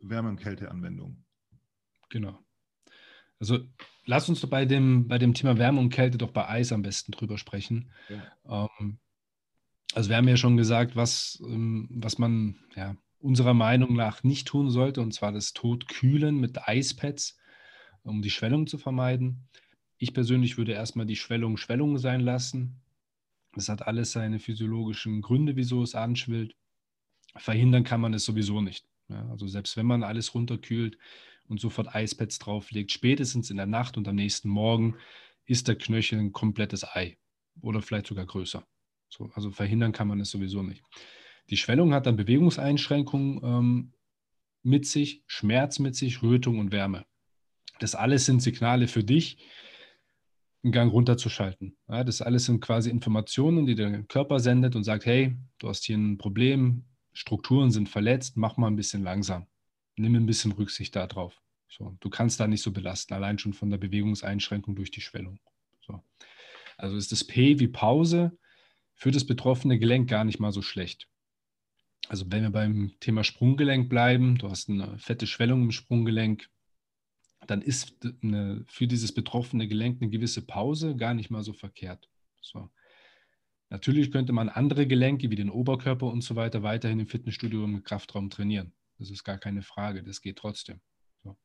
[0.00, 1.24] Wärme- und Kälteanwendung.
[2.10, 2.38] Genau.
[3.40, 3.58] Also
[4.04, 6.82] lass uns doch bei dem, bei dem Thema Wärme und Kälte doch bei Eis am
[6.82, 7.90] besten drüber sprechen.
[8.08, 8.68] Ja.
[8.80, 8.98] Ähm,
[9.94, 14.46] also wir haben ja schon gesagt, was, ähm, was man ja, unserer Meinung nach nicht
[14.46, 17.38] tun sollte, und zwar das Totkühlen mit Eispads,
[18.02, 19.48] um die Schwellung zu vermeiden.
[19.96, 22.82] Ich persönlich würde erstmal die Schwellung Schwellung sein lassen.
[23.54, 26.54] Das hat alles seine physiologischen Gründe, wieso es anschwillt.
[27.34, 28.86] Verhindern kann man es sowieso nicht.
[29.08, 30.98] Ja, also selbst wenn man alles runterkühlt
[31.48, 34.96] und sofort Eispads drauflegt, spätestens in der Nacht und am nächsten Morgen
[35.46, 37.16] ist der Knöchel ein komplettes Ei
[37.62, 38.66] oder vielleicht sogar größer.
[39.08, 40.82] So, also verhindern kann man es sowieso nicht.
[41.50, 43.92] Die Schwellung hat dann Bewegungseinschränkungen ähm,
[44.62, 47.04] mit sich, Schmerz mit sich, Rötung und Wärme.
[47.80, 49.38] Das alles sind Signale für dich,
[50.62, 51.76] einen Gang runterzuschalten.
[51.88, 55.84] Ja, das alles sind quasi Informationen, die der Körper sendet und sagt, hey, du hast
[55.84, 59.46] hier ein Problem, Strukturen sind verletzt, mach mal ein bisschen langsam.
[59.96, 61.40] Nimm ein bisschen Rücksicht darauf.
[61.68, 65.38] So, du kannst da nicht so belasten, allein schon von der Bewegungseinschränkung durch die Schwellung.
[65.86, 66.02] So.
[66.76, 68.36] Also ist das P wie Pause
[68.94, 71.08] für das betroffene Gelenk gar nicht mal so schlecht.
[72.08, 76.48] Also wenn wir beim Thema Sprunggelenk bleiben, du hast eine fette Schwellung im Sprunggelenk,
[77.46, 82.08] dann ist eine, für dieses betroffene Gelenk eine gewisse Pause gar nicht mal so verkehrt.
[82.40, 82.70] So.
[83.70, 87.82] Natürlich könnte man andere Gelenke wie den Oberkörper und so weiter weiterhin im Fitnessstudio im
[87.82, 88.72] Kraftraum trainieren.
[88.98, 90.80] Das ist gar keine Frage, das geht trotzdem.
[91.22, 91.36] So.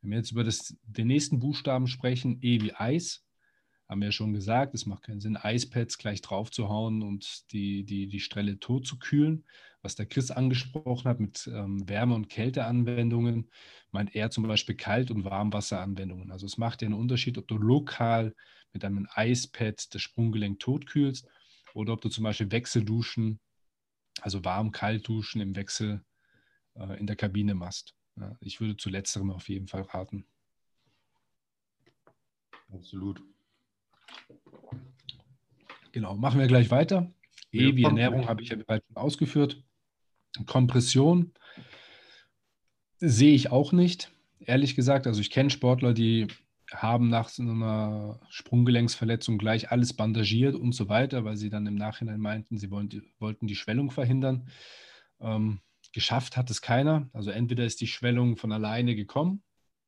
[0.00, 3.23] Wenn wir jetzt über das, den nächsten Buchstaben sprechen, E wie Eis,
[3.88, 7.52] haben wir ja schon gesagt, es macht keinen Sinn, Eispads gleich drauf zu hauen und
[7.52, 9.44] die, die, die Stelle tot zu kühlen.
[9.82, 13.50] Was der Chris angesprochen hat mit ähm, Wärme- und Kälteanwendungen,
[13.90, 16.30] meint er zum Beispiel Kalt- und Warmwasseranwendungen.
[16.30, 18.34] Also es macht ja einen Unterschied, ob du lokal
[18.72, 21.28] mit einem Eispad das Sprunggelenk totkühlst
[21.74, 23.38] oder ob du zum Beispiel Wechselduschen,
[24.22, 26.02] also warm-kalt duschen im Wechsel
[26.76, 27.94] äh, in der Kabine machst.
[28.16, 30.26] Ja, ich würde zu letzterem auf jeden Fall raten.
[32.72, 33.22] Absolut.
[35.92, 37.12] Genau, machen wir gleich weiter.
[37.52, 39.62] E wie Ernährung habe ich ja bereits schon ausgeführt.
[40.46, 41.32] Kompression
[42.98, 45.06] sehe ich auch nicht, ehrlich gesagt.
[45.06, 46.26] Also ich kenne Sportler, die
[46.72, 51.76] haben nach so einer Sprunggelenksverletzung gleich alles bandagiert und so weiter, weil sie dann im
[51.76, 54.48] Nachhinein meinten, sie wollen, wollten die Schwellung verhindern.
[55.20, 55.60] Ähm,
[55.92, 57.08] geschafft hat es keiner.
[57.12, 59.42] Also entweder ist die Schwellung von alleine gekommen,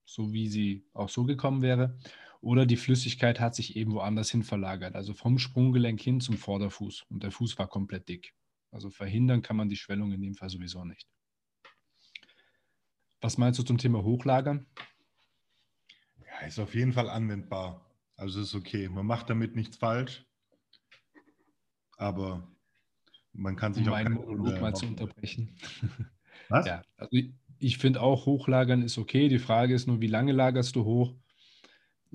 [0.05, 1.99] so wie sie auch so gekommen wäre,
[2.47, 7.07] oder die Flüssigkeit hat sich eben woanders hin verlagert, also vom Sprunggelenk hin zum Vorderfuß
[7.11, 8.35] und der Fuß war komplett dick.
[8.71, 11.09] Also verhindern kann man die Schwellung in dem Fall sowieso nicht.
[13.21, 14.67] Was meinst du zum Thema Hochlagern?
[16.47, 17.85] ist auf jeden Fall anwendbar.
[18.15, 18.89] Also ist okay.
[18.89, 20.25] Man macht damit nichts falsch.
[21.97, 22.47] Aber
[23.33, 25.57] man kann sich um auch meinen Monolog mal zu unterbrechen.
[26.49, 26.67] Was?
[26.67, 29.29] Ja, also ich, ich finde auch, hochlagern ist okay.
[29.29, 31.17] Die Frage ist nur, wie lange lagerst du hoch?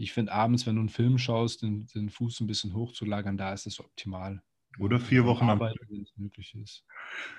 [0.01, 3.53] Ich finde abends, wenn du einen Film schaust, den, den Fuß ein bisschen hochzulagern, da
[3.53, 4.41] ist es optimal.
[4.79, 6.83] Oder vier Wochen am wenn es möglich ist.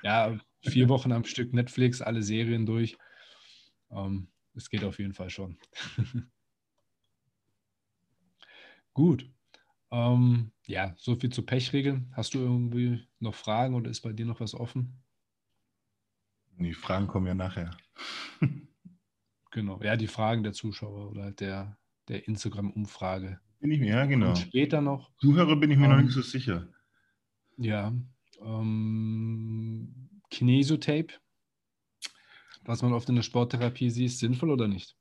[0.05, 2.96] Ja, vier Wochen am Stück Netflix, alle Serien durch.
[3.90, 5.59] Ähm, Es geht auf jeden Fall schon.
[8.94, 9.29] Gut.
[9.90, 12.12] Ähm, ja, so viel zu Pechregeln.
[12.14, 15.03] Hast du irgendwie noch Fragen oder ist bei dir noch was offen?
[16.59, 17.77] Die Fragen kommen ja nachher.
[19.53, 19.79] Genau.
[19.83, 21.77] Ja, die Fragen der Zuschauer oder der,
[22.08, 23.40] der Instagram-Umfrage.
[23.60, 24.30] Bin ich mir, ja, genau.
[24.30, 26.68] Und später noch, Zuhörer bin ich mir noch Ähm, nicht so sicher.
[27.56, 27.92] ja,
[28.44, 31.14] ähm, Kinesiotape,
[32.64, 34.96] was man oft in der Sporttherapie sieht, sinnvoll oder nicht?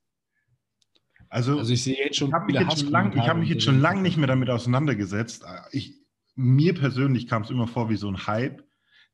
[1.30, 3.50] Also, Also ich sehe jetzt schon ich habe mich, jetzt schon lang, ich hab mich
[3.50, 5.46] jetzt schon lange nicht mehr damit auseinandergesetzt.
[5.72, 5.98] Ich,
[6.36, 8.64] mir persönlich kam es immer vor wie so ein Hype,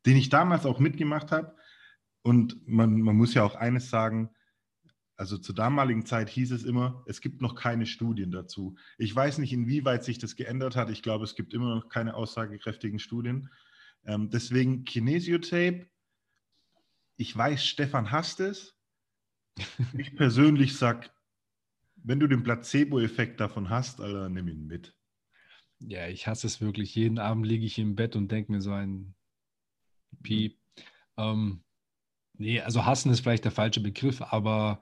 [0.05, 1.55] den ich damals auch mitgemacht habe.
[2.23, 4.31] Und man, man muss ja auch eines sagen,
[5.17, 8.77] also zur damaligen Zeit hieß es immer, es gibt noch keine Studien dazu.
[8.99, 10.91] Ich weiß nicht, inwieweit sich das geändert hat.
[10.91, 13.49] Ich glaube, es gibt immer noch keine aussagekräftigen Studien.
[14.05, 15.87] Ähm, deswegen Kinesiotape.
[17.15, 18.75] Ich weiß, Stefan hasst es.
[19.97, 21.09] Ich persönlich sage,
[21.95, 24.95] wenn du den Placebo-Effekt davon hast, Alter, nimm ihn mit.
[25.79, 26.93] Ja, ich hasse es wirklich.
[26.93, 29.15] Jeden Abend liege ich im Bett und denke mir so ein
[30.21, 30.59] Piep.
[31.17, 31.63] Ähm,
[32.37, 34.81] nee, also hassen ist vielleicht der falsche Begriff, aber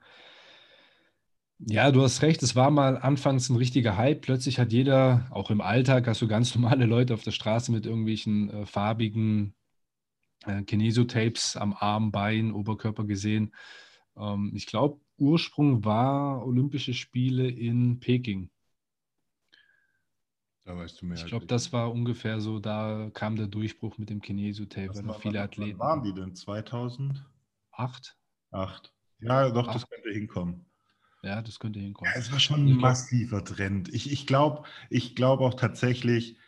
[1.58, 2.42] ja, du hast recht.
[2.42, 4.20] Es war mal anfangs ein richtiger Hype.
[4.22, 7.86] Plötzlich hat jeder, auch im Alltag, hast du ganz normale Leute auf der Straße mit
[7.86, 9.54] irgendwelchen äh, farbigen
[10.44, 13.54] äh, Kinesotapes am Arm, Bein, Oberkörper gesehen.
[14.16, 18.50] Ähm, ich glaube, Ursprung war Olympische Spiele in Peking.
[20.64, 21.16] Da weißt du mehr.
[21.16, 25.44] Ich glaube, das war ungefähr so, da kam der Durchbruch mit dem weil viele wann-
[25.44, 25.78] Athleten.
[25.78, 26.34] Wann waren die denn?
[26.34, 27.24] 2008?
[27.76, 28.92] Acht?
[29.18, 29.90] Ja, doch, das Acht.
[29.90, 30.66] könnte hinkommen.
[31.22, 32.10] Ja, das könnte hinkommen.
[32.14, 33.92] Ja, es war schon ein massiver Trend.
[33.92, 36.38] Ich, ich glaube ich glaub auch tatsächlich,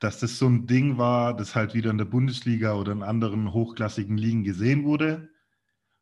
[0.00, 3.52] dass das so ein Ding war, das halt wieder in der Bundesliga oder in anderen
[3.52, 5.28] hochklassigen Ligen gesehen wurde.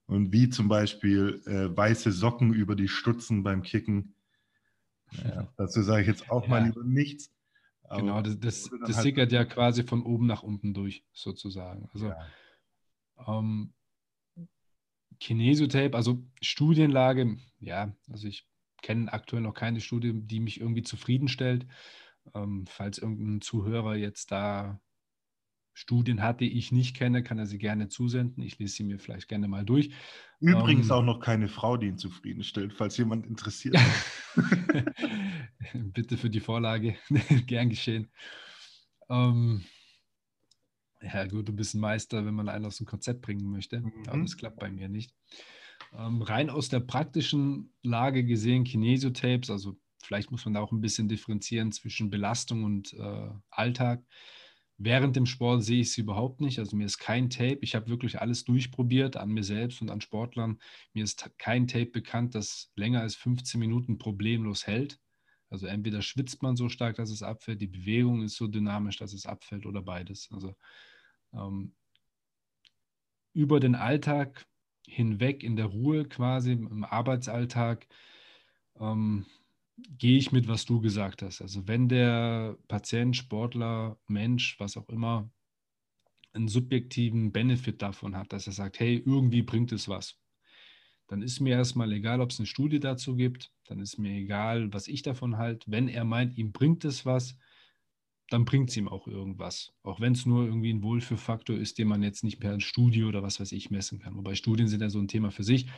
[0.07, 4.15] Und wie zum Beispiel äh, weiße Socken über die Stutzen beim Kicken.
[5.13, 6.67] Ja, dazu sage ich jetzt auch mal Ja.
[6.67, 7.33] lieber nichts.
[7.91, 11.89] Genau, das, das, das halt- sickert ja quasi von oben nach unten durch, sozusagen.
[11.93, 12.27] Also ja.
[13.27, 13.73] ähm,
[15.21, 18.47] Kinesiotape, also Studienlage, ja, also ich
[18.83, 21.67] kenne aktuell noch keine Studie, die mich irgendwie zufriedenstellt.
[22.35, 24.81] Ähm, falls irgendein Zuhörer jetzt da
[25.73, 28.43] Studien hat, die ich nicht kenne, kann er sie gerne zusenden.
[28.43, 29.91] Ich lese sie mir vielleicht gerne mal durch.
[30.41, 33.79] Übrigens Ähm, auch noch keine Frau, die ihn zufriedenstellt, falls jemand interessiert.
[35.75, 36.97] Bitte für die Vorlage,
[37.47, 38.11] gern geschehen.
[39.09, 39.65] Ähm,
[41.03, 44.19] ja, gut, du bist ein Meister, wenn man einen aus dem Konzept bringen möchte, aber
[44.19, 44.25] Mhm.
[44.25, 45.15] das klappt bei mir nicht.
[45.93, 50.81] Ähm, rein aus der praktischen Lage gesehen, Kinesiotapes, also vielleicht muss man da auch ein
[50.81, 54.05] bisschen differenzieren zwischen Belastung und äh, Alltag.
[54.79, 56.59] Während dem Sport sehe ich sie überhaupt nicht.
[56.59, 57.59] Also mir ist kein Tape.
[57.61, 60.59] Ich habe wirklich alles durchprobiert an mir selbst und an Sportlern.
[60.95, 64.99] Mir ist kein Tape bekannt, das länger als 15 Minuten problemlos hält.
[65.51, 69.13] Also entweder schwitzt man so stark, dass es abfällt, die Bewegung ist so dynamisch, dass
[69.13, 70.29] es abfällt oder beides.
[70.33, 70.55] Also
[71.33, 71.75] ähm,
[73.33, 74.47] über den Alltag
[74.87, 77.87] hinweg in der Ruhe quasi im Arbeitsalltag
[78.79, 79.27] ähm,
[79.99, 81.41] gehe ich mit, was du gesagt hast.
[81.41, 85.31] Also wenn der Patient, Sportler, Mensch, was auch immer,
[86.33, 90.17] einen subjektiven Benefit davon hat, dass er sagt, hey, irgendwie bringt es was,
[91.09, 94.73] dann ist mir erstmal egal, ob es eine Studie dazu gibt, dann ist mir egal,
[94.73, 95.71] was ich davon halte.
[95.71, 97.37] Wenn er meint, ihm bringt es was,
[98.31, 99.73] dann bringt es ihm auch irgendwas.
[99.83, 103.23] Auch wenn es nur irgendwie ein Wohlfühlfaktor ist, den man jetzt nicht per Studie oder
[103.23, 104.17] was weiß ich messen kann.
[104.17, 105.69] Wobei Studien sind ja so ein Thema für sich.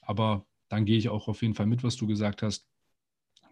[0.00, 2.66] Aber dann gehe ich auch auf jeden Fall mit, was du gesagt hast.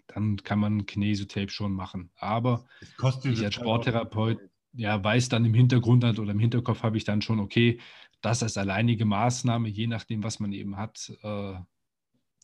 [0.06, 2.11] Dann kann man Kinesiotape schon machen.
[2.16, 4.38] Aber ich als halt Sporttherapeut
[4.76, 7.80] ja, weiß dann im Hintergrund halt oder im Hinterkopf habe ich dann schon, okay,
[8.20, 11.54] das als alleinige Maßnahme, je nachdem, was man eben hat, äh,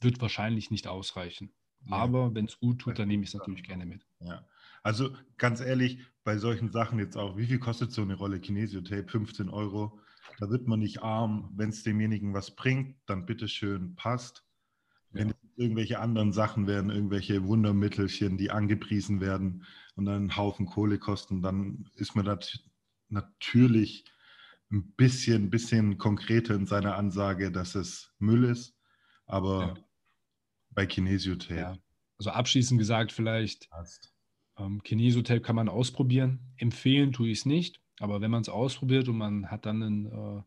[0.01, 1.53] wird wahrscheinlich nicht ausreichen.
[1.85, 1.97] Ja.
[1.97, 4.07] Aber wenn es gut tut, dann nehme ich es natürlich gerne mit.
[4.21, 4.45] Ja.
[4.83, 9.09] Also ganz ehrlich, bei solchen Sachen jetzt auch, wie viel kostet so eine Rolle Kinesiotape?
[9.09, 10.01] 15 Euro.
[10.39, 11.53] Da wird man nicht arm.
[11.57, 14.45] Wenn es demjenigen was bringt, dann bitteschön passt.
[15.11, 15.35] Wenn Ja.
[15.35, 19.65] es irgendwelche anderen Sachen wären, irgendwelche Wundermittelchen, die angepriesen werden
[19.95, 22.65] und dann einen Haufen Kohle kosten, dann ist man nat
[23.09, 24.05] natürlich
[24.71, 28.75] ein bisschen, bisschen konkreter in seiner Ansage, dass es Müll ist.
[29.27, 29.85] Aber Ja.
[30.71, 31.61] bei Kinesiotape.
[31.61, 31.79] Ja.
[32.19, 33.69] Also abschließend gesagt vielleicht,
[34.59, 36.41] ähm, Kinesotape kann man ausprobieren.
[36.57, 40.07] Empfehlen tue ich es nicht, aber wenn man es ausprobiert und man hat dann einen,
[40.07, 40.43] äh,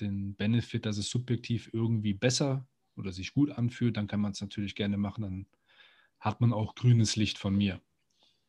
[0.00, 4.40] den Benefit, dass es subjektiv irgendwie besser oder sich gut anfühlt, dann kann man es
[4.40, 5.22] natürlich gerne machen.
[5.22, 5.46] Dann
[6.20, 7.80] hat man auch grünes Licht von mir.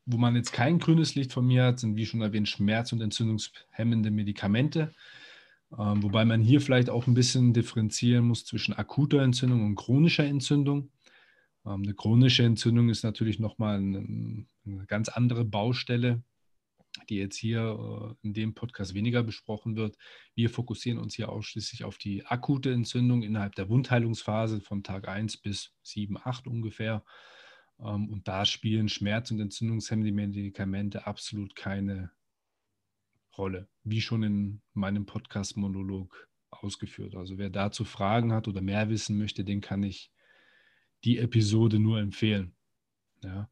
[0.06, 3.02] Wo man jetzt kein grünes Licht von mir hat, sind wie schon erwähnt Schmerz- und
[3.02, 4.94] entzündungshemmende Medikamente.
[5.78, 10.26] Ähm, wobei man hier vielleicht auch ein bisschen differenzieren muss zwischen akuter Entzündung und chronischer
[10.26, 10.90] Entzündung.
[11.66, 16.24] Ähm, eine chronische Entzündung ist natürlich nochmal eine, eine ganz andere Baustelle,
[17.10, 19.98] die jetzt hier äh, in dem Podcast weniger besprochen wird.
[20.36, 25.38] Wir fokussieren uns hier ausschließlich auf die akute Entzündung innerhalb der Wundheilungsphase von Tag 1
[25.38, 27.04] bis 7, 8 ungefähr.
[27.80, 32.12] Ähm, und da spielen Schmerz- und entzündungshemmende Medikamente absolut keine
[33.38, 37.16] Rolle, wie schon in meinem Podcast-Monolog ausgeführt.
[37.16, 40.12] Also wer dazu Fragen hat oder mehr wissen möchte, den kann ich
[41.04, 42.54] die Episode nur empfehlen.
[43.24, 43.50] Ja.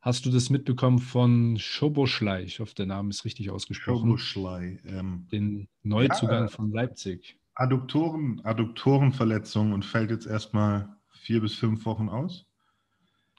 [0.00, 2.42] Hast du das mitbekommen von Schoboschlei?
[2.42, 4.08] Ich hoffe, der Name ist richtig ausgesprochen.
[4.08, 4.80] Schoboschlei.
[4.84, 7.38] Ähm, Den Neuzugang ja, von Leipzig.
[7.54, 12.46] Adduktoren, Adduktorenverletzung und fällt jetzt erstmal vier bis fünf Wochen aus.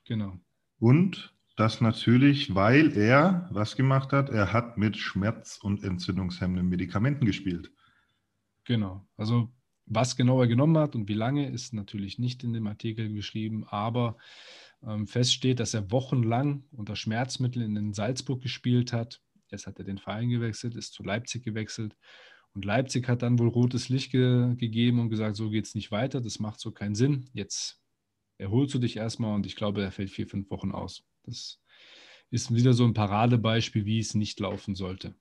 [0.05, 0.39] Genau.
[0.79, 7.25] Und das natürlich, weil er was gemacht hat, er hat mit Schmerz- und entzündungshemmenden Medikamenten
[7.25, 7.71] gespielt.
[8.63, 9.05] Genau.
[9.17, 9.51] Also
[9.86, 13.65] was genau er genommen hat und wie lange, ist natürlich nicht in dem Artikel geschrieben,
[13.67, 14.17] aber
[14.86, 19.22] ähm, fest steht, dass er wochenlang unter Schmerzmitteln in Salzburg gespielt hat.
[19.50, 21.96] Jetzt hat er den Verein gewechselt, ist zu Leipzig gewechselt.
[22.54, 25.91] Und Leipzig hat dann wohl rotes Licht ge gegeben und gesagt, so geht es nicht
[25.91, 27.30] weiter, das macht so keinen Sinn.
[27.34, 27.82] Jetzt
[28.38, 31.04] erholst du dich erstmal und ich glaube, er fällt vier, fünf Wochen aus.
[31.24, 31.60] Das
[32.30, 35.15] ist wieder so ein Paradebeispiel, wie es nicht laufen sollte.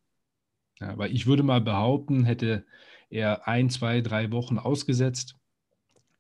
[0.80, 2.66] Ja, aber ich würde mal behaupten, hätte
[3.12, 5.36] er ein, zwei, drei Wochen ausgesetzt,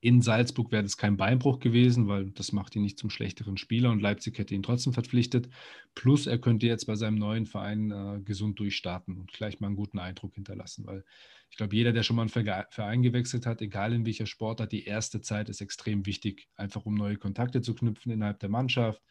[0.04, 3.92] in Salzburg wäre das kein Beinbruch gewesen, weil das macht ihn nicht zum schlechteren Spieler
[3.92, 5.48] und Leipzig hätte ihn trotzdem verpflichtet.
[5.94, 9.76] Plus er könnte jetzt bei seinem neuen Verein äh, gesund durchstarten und gleich mal einen
[9.76, 11.04] guten Eindruck hinterlassen, weil
[11.50, 14.86] ich glaube, jeder, der schon mal einen Verein gewechselt hat, egal in welcher Sportart, die
[14.86, 19.02] erste Zeit ist extrem wichtig, einfach um neue Kontakte zu knüpfen innerhalb der Mannschaft,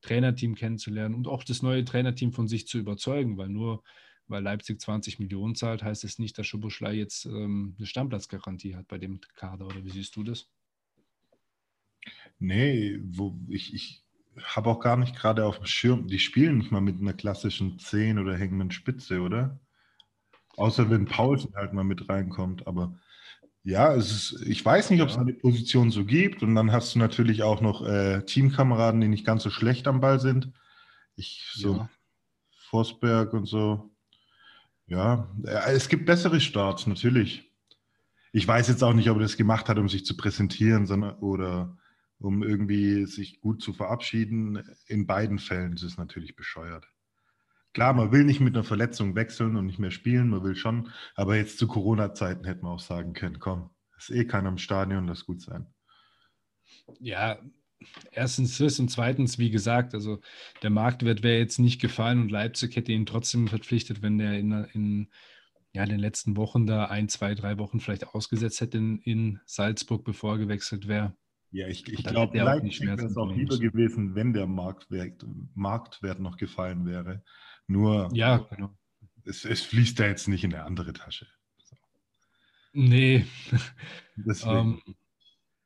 [0.00, 3.84] Trainerteam kennenzulernen und auch das neue Trainerteam von sich zu überzeugen, weil nur
[4.30, 8.88] weil Leipzig 20 Millionen zahlt, heißt es nicht, dass Schubuschlei jetzt ähm, eine Stammplatzgarantie hat
[8.88, 9.66] bei dem Kader.
[9.66, 10.48] Oder wie siehst du das?
[12.38, 14.02] Nee, wo ich, ich
[14.42, 17.78] habe auch gar nicht gerade auf dem Schirm, die spielen nicht mal mit einer klassischen
[17.78, 19.58] 10 oder hängenden Spitze, oder?
[20.56, 22.66] Außer wenn Paulsen halt mal mit reinkommt.
[22.66, 22.98] Aber
[23.62, 26.42] ja, es ist, ich weiß nicht, ob es eine Position so gibt.
[26.42, 30.00] Und dann hast du natürlich auch noch äh, Teamkameraden, die nicht ganz so schlecht am
[30.00, 30.52] Ball sind.
[31.16, 31.90] Ich so ja.
[32.68, 33.90] Forsberg und so.
[34.90, 37.48] Ja, äh, es gibt bessere Starts, natürlich.
[38.32, 41.18] Ich weiß jetzt auch nicht, ob er das gemacht hat, um sich zu präsentieren sondern,
[41.20, 41.78] oder
[42.18, 44.62] um irgendwie sich gut zu verabschieden.
[44.86, 46.86] In beiden Fällen ist es natürlich bescheuert.
[47.72, 50.90] Klar, man will nicht mit einer Verletzung wechseln und nicht mehr spielen, man will schon,
[51.14, 55.06] aber jetzt zu Corona-Zeiten hätte man auch sagen können, komm, ist eh keiner im Stadion,
[55.06, 55.72] lass gut sein.
[56.98, 57.38] Ja,
[58.12, 60.20] erstens das und zweitens, wie gesagt, also
[60.62, 64.52] der Marktwert wäre jetzt nicht gefallen und Leipzig hätte ihn trotzdem verpflichtet, wenn der in,
[64.72, 65.08] in
[65.72, 70.04] ja, den letzten Wochen da ein, zwei, drei Wochen vielleicht ausgesetzt hätte in, in Salzburg,
[70.04, 71.14] bevor er gewechselt wäre.
[71.52, 76.36] Ja, ich, ich glaube, Leipzig wäre es auch lieber gewesen, wenn der Marktwert, Marktwert noch
[76.36, 77.24] gefallen wäre.
[77.66, 78.76] Nur ja, genau.
[79.24, 81.26] es, es fließt da jetzt nicht in eine andere Tasche.
[81.64, 81.76] So.
[82.72, 83.26] Nee.
[84.44, 84.80] ähm,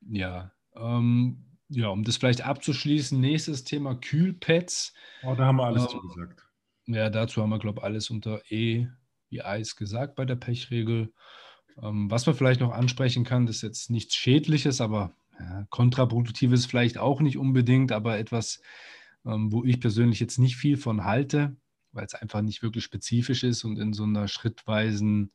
[0.07, 0.51] ja.
[0.75, 4.93] Ähm, ja, um das vielleicht abzuschließen, nächstes Thema Kühlpads.
[5.23, 6.45] Oh, da haben wir alles ähm, zugesagt.
[6.87, 8.87] Ja, dazu haben wir, glaube ich, alles unter E
[9.29, 11.11] wie Eis gesagt bei der Pechregel.
[11.81, 16.65] Ähm, was man vielleicht noch ansprechen kann, das ist jetzt nichts Schädliches, aber ja, kontraproduktives
[16.65, 18.61] vielleicht auch nicht unbedingt, aber etwas,
[19.25, 21.55] ähm, wo ich persönlich jetzt nicht viel von halte,
[21.91, 25.31] weil es einfach nicht wirklich spezifisch ist und in so einer schrittweisen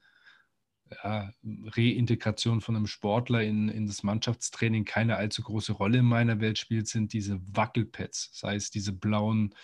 [1.02, 6.40] ja, Reintegration von einem Sportler in, in das Mannschaftstraining keine allzu große Rolle in meiner
[6.40, 9.54] Welt spielt, sind diese Wackelpads, sei es diese blauen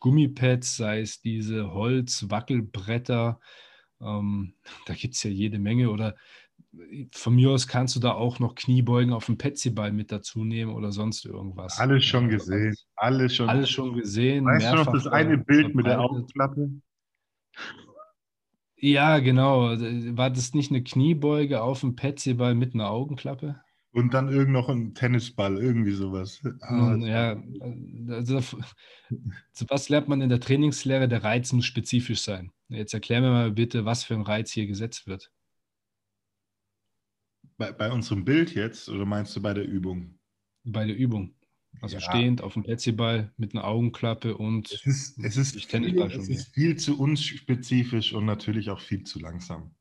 [0.00, 3.40] Gummipads, sei es diese Holz-Wackelbretter.
[4.00, 4.54] Ähm,
[4.86, 5.90] da gibt es ja jede Menge.
[5.90, 6.16] Oder
[6.72, 10.44] äh, von mir aus kannst du da auch noch Kniebeugen auf dem Petsyball mit dazu
[10.44, 11.78] nehmen oder sonst irgendwas.
[11.78, 12.74] Alles schon gesehen.
[12.96, 14.44] Alles schon, alles schon gesehen.
[14.44, 16.70] Weißt du noch das eine Bild mit der Augenklappe?
[18.76, 19.70] Ja, genau.
[20.16, 23.60] War das nicht eine Kniebeuge auf dem Petsyball mit einer Augenklappe?
[23.92, 26.42] Und dann irgend noch ein Tennisball, irgendwie sowas.
[26.62, 27.40] Ah, ja,
[28.08, 28.58] also,
[29.68, 31.06] was lernt man in der Trainingslehre?
[31.06, 32.50] Der Reiz muss spezifisch sein.
[32.68, 35.30] Jetzt erklär mir mal bitte, was für ein Reiz hier gesetzt wird.
[37.56, 40.18] Bei, bei unserem Bild jetzt oder meinst du bei der Übung?
[40.64, 41.34] Bei der Übung.
[41.84, 42.00] Also ja.
[42.00, 46.54] stehend auf dem Petsyball mit einer Augenklappe und es ist, es ist, viel, es ist
[46.54, 49.74] viel zu unspezifisch und natürlich auch viel zu langsam.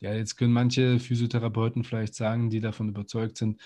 [0.00, 3.60] Ja, jetzt können manche Physiotherapeuten vielleicht sagen, die davon überzeugt sind.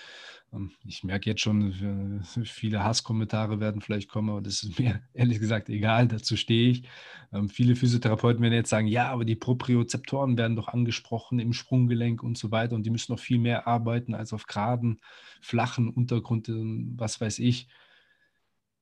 [0.51, 5.39] Ähm, ich merke jetzt schon, viele Hasskommentare werden vielleicht kommen, aber das ist mir ehrlich
[5.39, 6.83] gesagt egal, dazu stehe ich.
[7.31, 12.23] Ähm, viele Physiotherapeuten werden jetzt sagen, ja, aber die Propriozeptoren werden doch angesprochen im Sprunggelenk
[12.23, 15.01] und so weiter und die müssen noch viel mehr arbeiten als auf geraden,
[15.41, 17.67] flachen Untergrund, was weiß ich.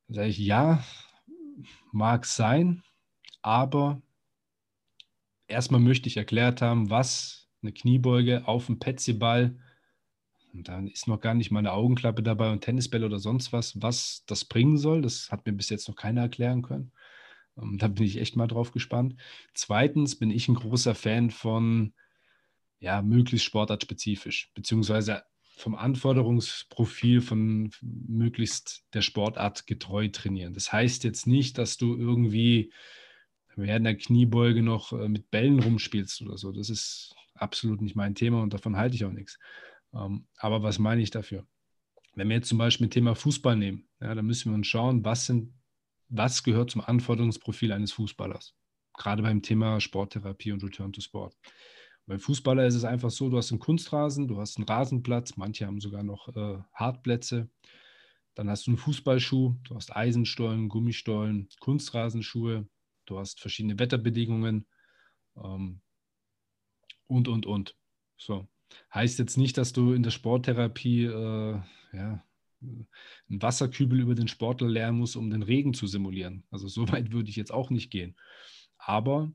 [0.08, 0.84] Da sage ich, ja,
[1.92, 2.84] mag sein,
[3.42, 4.02] aber
[5.48, 9.58] erstmal möchte ich erklärt haben, was eine Kniebeuge auf dem Petsyball.
[10.54, 13.82] Und dann ist noch gar nicht mal eine Augenklappe dabei und Tennisbälle oder sonst was,
[13.82, 15.02] was das bringen soll.
[15.02, 16.92] Das hat mir bis jetzt noch keiner erklären können.
[17.58, 19.16] Ähm, da bin ich echt mal drauf gespannt.
[19.54, 21.94] Zweitens bin ich ein großer Fan von,
[22.80, 25.24] ja, möglichst sportartspezifisch, beziehungsweise
[25.56, 30.54] vom Anforderungsprofil von möglichst der Sportart getreu trainieren.
[30.54, 32.74] Das heißt jetzt nicht, dass du irgendwie
[33.56, 36.52] während der Kniebeuge noch äh, mit Bällen rumspielst oder so.
[36.52, 39.40] Das ist absolut nicht mein Thema und davon halte ich auch nichts.
[39.94, 41.46] Ähm, aber was meine ich dafür?
[42.16, 45.26] Wenn wir jetzt zum Beispiel Thema Fußball nehmen, ja, dann müssen wir uns schauen, was,
[45.26, 45.54] sind,
[46.10, 48.54] was gehört zum Anforderungsprofil eines Fußballers.
[48.98, 51.36] Gerade beim Thema Sporttherapie und Return to Sport.
[52.06, 55.66] Beim Fußballer ist es einfach so, du hast einen Kunstrasen, du hast einen Rasenplatz, manche
[55.66, 57.50] haben sogar noch äh, Hartplätze.
[58.36, 62.68] Dann hast du einen Fußballschuh, du hast Eisenstollen, Gummistollen, Kunstrasenschuhe,
[63.06, 64.68] du hast verschiedene Wetterbedingungen.
[65.38, 65.82] Ähm,
[67.12, 67.76] und, und, und.
[68.18, 68.48] So.
[68.94, 71.60] Heißt jetzt nicht, dass du in der Sporttherapie äh,
[71.94, 72.24] ja,
[72.62, 72.88] einen
[73.42, 76.46] Wasserkübel über den Sportler lernen musst, um den Regen zu simulieren.
[76.52, 78.16] Also so weit würde ich jetzt auch nicht gehen.
[78.78, 79.32] Aber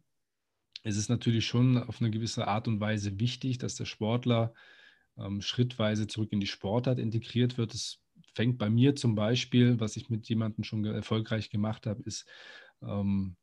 [0.84, 4.54] es ist natürlich schon auf eine gewisse Art und Weise wichtig, dass der Sportler
[5.18, 7.74] ähm, schrittweise zurück in die Sportart integriert wird.
[7.74, 8.00] Es
[8.34, 12.26] fängt bei mir zum Beispiel, was ich mit jemandem schon erfolgreich gemacht habe, ist
[12.82, 13.36] ähm,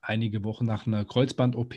[0.00, 1.74] einige Wochen nach einer Kreuzband-OP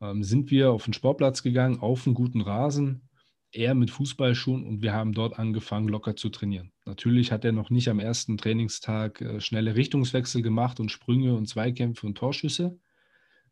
[0.00, 3.08] ähm, sind wir auf den Sportplatz gegangen, auf einen guten Rasen,
[3.52, 6.72] er mit Fußballschuhen und wir haben dort angefangen, locker zu trainieren.
[6.84, 11.46] Natürlich hat er noch nicht am ersten Trainingstag äh, schnelle Richtungswechsel gemacht und Sprünge und
[11.46, 12.78] Zweikämpfe und Torschüsse,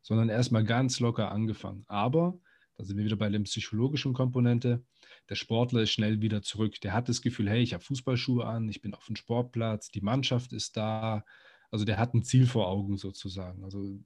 [0.03, 1.85] sondern erstmal ganz locker angefangen.
[1.89, 2.39] Aber,
[2.77, 4.85] da sind wir wieder bei der psychologischen Komponente,
[5.29, 6.81] der Sportler ist schnell wieder zurück.
[6.81, 10.01] Der hat das Gefühl, hey, ich habe Fußballschuhe an, ich bin auf dem Sportplatz, die
[10.01, 11.25] Mannschaft ist da.
[11.71, 13.65] Also der hat ein Ziel vor Augen sozusagen.
[13.65, 14.01] Also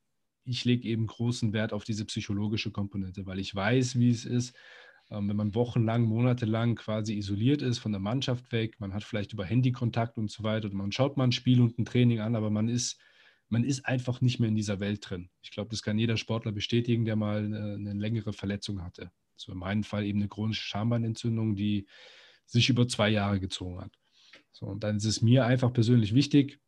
[0.45, 4.57] ich lege eben großen Wert auf diese psychologische Komponente, weil ich weiß, wie es ist,
[5.11, 9.32] ähm, wenn man wochenlang, monatelang quasi isoliert ist, von der Mannschaft weg, man hat vielleicht
[9.32, 12.20] über Handy Kontakt und so weiter, und man schaut mal ein Spiel und ein Training
[12.20, 12.99] an, aber man ist,
[13.49, 15.28] man ist einfach nicht mehr in dieser Welt drin.
[15.43, 19.11] Ich glaube, das kann jeder Sportler bestätigen, der mal eine, eine längere Verletzung hatte.
[19.36, 21.86] So in meinem Fall eben eine chronische Schambeinentzündung, die
[22.47, 23.93] sich über zwei Jahre gezogen hat.
[24.53, 26.61] So, und dann ist es mir einfach persönlich wichtig,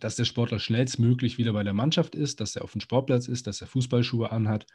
[0.00, 3.46] dass der Sportler schnellstmöglich wieder bei der Mannschaft ist, dass er auf dem Sportplatz ist,
[3.46, 4.66] dass er Fußballschuhe anhat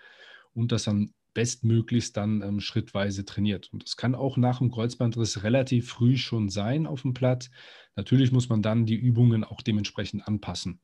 [0.53, 3.70] und dass er bestmöglichst dann ähm, schrittweise trainiert.
[3.72, 7.49] Und das kann auch nach dem Kreuzbandriss relativ früh schon sein auf dem Platz.
[7.95, 10.82] Natürlich muss man dann die Übungen auch dementsprechend anpassen.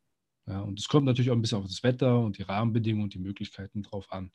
[0.48, 3.14] Ja, und es kommt natürlich auch ein bisschen auf das Wetter und die Rahmenbedingungen und
[3.16, 4.32] die Möglichkeiten drauf an.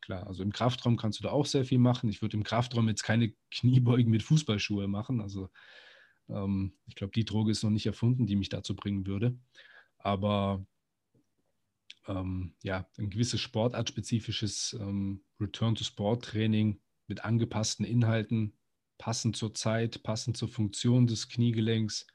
[0.00, 2.08] Klar, also im Kraftraum kannst du da auch sehr viel machen.
[2.08, 5.20] Ich würde im Kraftraum jetzt keine Kniebeugen mit Fußballschuhe machen.
[5.20, 5.48] Also
[6.28, 9.36] ähm, ich glaube, die Droge ist noch nicht erfunden, die mich dazu bringen würde.
[9.98, 10.64] Aber
[12.06, 18.54] ähm, ja, ein gewisses sportartspezifisches ähm, Return-to-Sport-Training mit angepassten Inhalten,
[18.98, 22.06] passend zur Zeit, passend zur Funktion des Kniegelenks,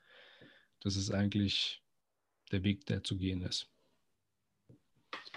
[0.82, 1.82] das ist eigentlich
[2.52, 3.70] der Weg, der zu gehen ist.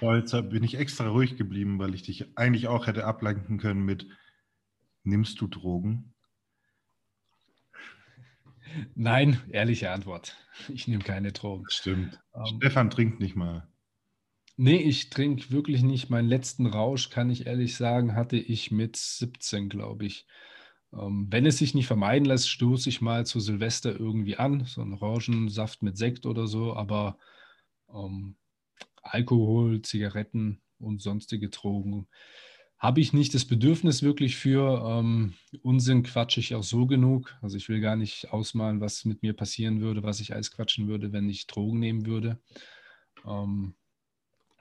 [0.01, 4.07] Jetzt bin ich extra ruhig geblieben, weil ich dich eigentlich auch hätte ablenken können mit,
[5.05, 6.15] nimmst du Drogen?
[8.95, 10.37] Nein, ehrliche Antwort.
[10.69, 11.65] Ich nehme keine Drogen.
[11.69, 12.21] Stimmt.
[12.35, 13.69] Ähm, Stefan trinkt nicht mal.
[14.57, 16.09] Nee, ich trinke wirklich nicht.
[16.09, 20.27] Meinen letzten Rausch, kann ich ehrlich sagen, hatte ich mit 17, glaube ich.
[20.93, 24.65] Ähm, wenn es sich nicht vermeiden lässt, stoße ich mal zu Silvester irgendwie an.
[24.65, 26.75] So ein Orangensaft mit Sekt oder so.
[26.75, 27.19] Aber
[27.93, 28.37] ähm,
[29.03, 32.09] Alkohol, Zigaretten und sonstige Drogen
[32.79, 34.85] habe ich nicht das Bedürfnis wirklich für.
[34.87, 37.35] Ähm, Unsinn quatsche ich auch so genug.
[37.41, 40.87] Also ich will gar nicht ausmalen, was mit mir passieren würde, was ich alles quatschen
[40.87, 42.39] würde, wenn ich Drogen nehmen würde.
[43.27, 43.75] Ähm,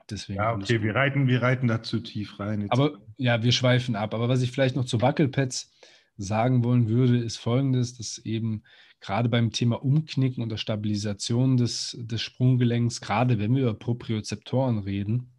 [0.10, 2.62] deswegen ja, okay, wir reiten, wir reiten da zu tief rein.
[2.62, 2.72] Jetzt.
[2.72, 4.14] Aber ja, wir schweifen ab.
[4.14, 5.74] Aber was ich vielleicht noch zu Wackelpads
[6.18, 8.64] sagen wollen würde, ist folgendes, dass eben
[9.02, 14.80] gerade beim Thema Umknicken und der Stabilisation des, des Sprunggelenks, gerade wenn wir über Propriozeptoren
[14.80, 15.35] reden,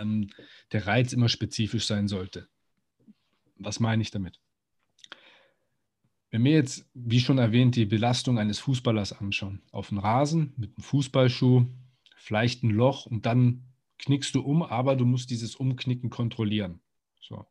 [0.00, 0.30] ähm,
[0.72, 2.48] der Reiz immer spezifisch sein sollte.
[3.56, 4.40] Was meine ich damit?
[6.30, 10.70] wenn wir jetzt, wie schon erwähnt, die Belastung eines Fußballers anschauen, auf dem Rasen mit
[10.70, 11.66] einem Fußballschuh,
[12.16, 13.64] vielleicht ein Loch und dann
[13.98, 16.80] knickst du um, aber du musst dieses Umknicken kontrollieren.
[17.20, 17.46] So.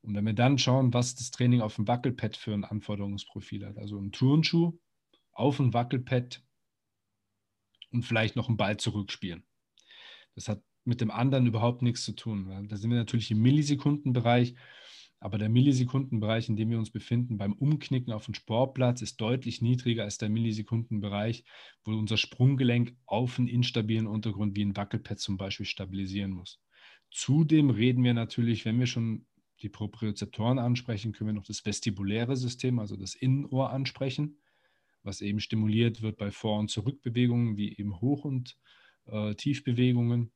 [0.00, 3.76] Und wenn wir dann schauen, was das Training auf dem Wackelpad für ein Anforderungsprofil hat,
[3.76, 4.78] also ein Turnschuh
[5.32, 6.42] auf dem Wackelpad
[7.90, 9.44] und vielleicht noch einen Ball zurückspielen.
[10.34, 12.66] Das hat mit dem anderen überhaupt nichts zu tun.
[12.68, 14.54] Da sind wir natürlich im Millisekundenbereich,
[15.20, 19.62] aber der Millisekundenbereich, in dem wir uns befinden, beim Umknicken auf dem Sportplatz, ist deutlich
[19.62, 21.44] niedriger als der Millisekundenbereich,
[21.84, 26.60] wo unser Sprunggelenk auf einen instabilen Untergrund wie ein Wackelpad zum Beispiel stabilisieren muss.
[27.10, 29.26] Zudem reden wir natürlich, wenn wir schon
[29.62, 34.40] die Propriozeptoren ansprechen, können wir noch das vestibuläre System, also das Innenohr ansprechen,
[35.02, 38.58] was eben stimuliert wird bei Vor- und Zurückbewegungen, wie eben Hoch- und
[39.06, 40.32] äh, Tiefbewegungen.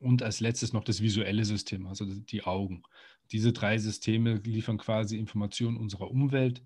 [0.00, 2.82] Und als letztes noch das visuelle System, also die Augen.
[3.32, 6.64] Diese drei Systeme liefern quasi Informationen unserer Umwelt,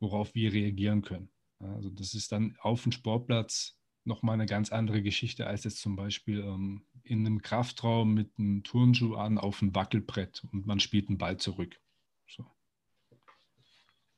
[0.00, 1.28] worauf wir reagieren können.
[1.60, 5.96] Also das ist dann auf dem Sportplatz nochmal eine ganz andere Geschichte als jetzt zum
[5.96, 11.08] Beispiel ähm, in einem Kraftraum mit einem Turnschuh an auf ein Wackelbrett und man spielt
[11.08, 11.80] einen Ball zurück.
[12.26, 12.46] So,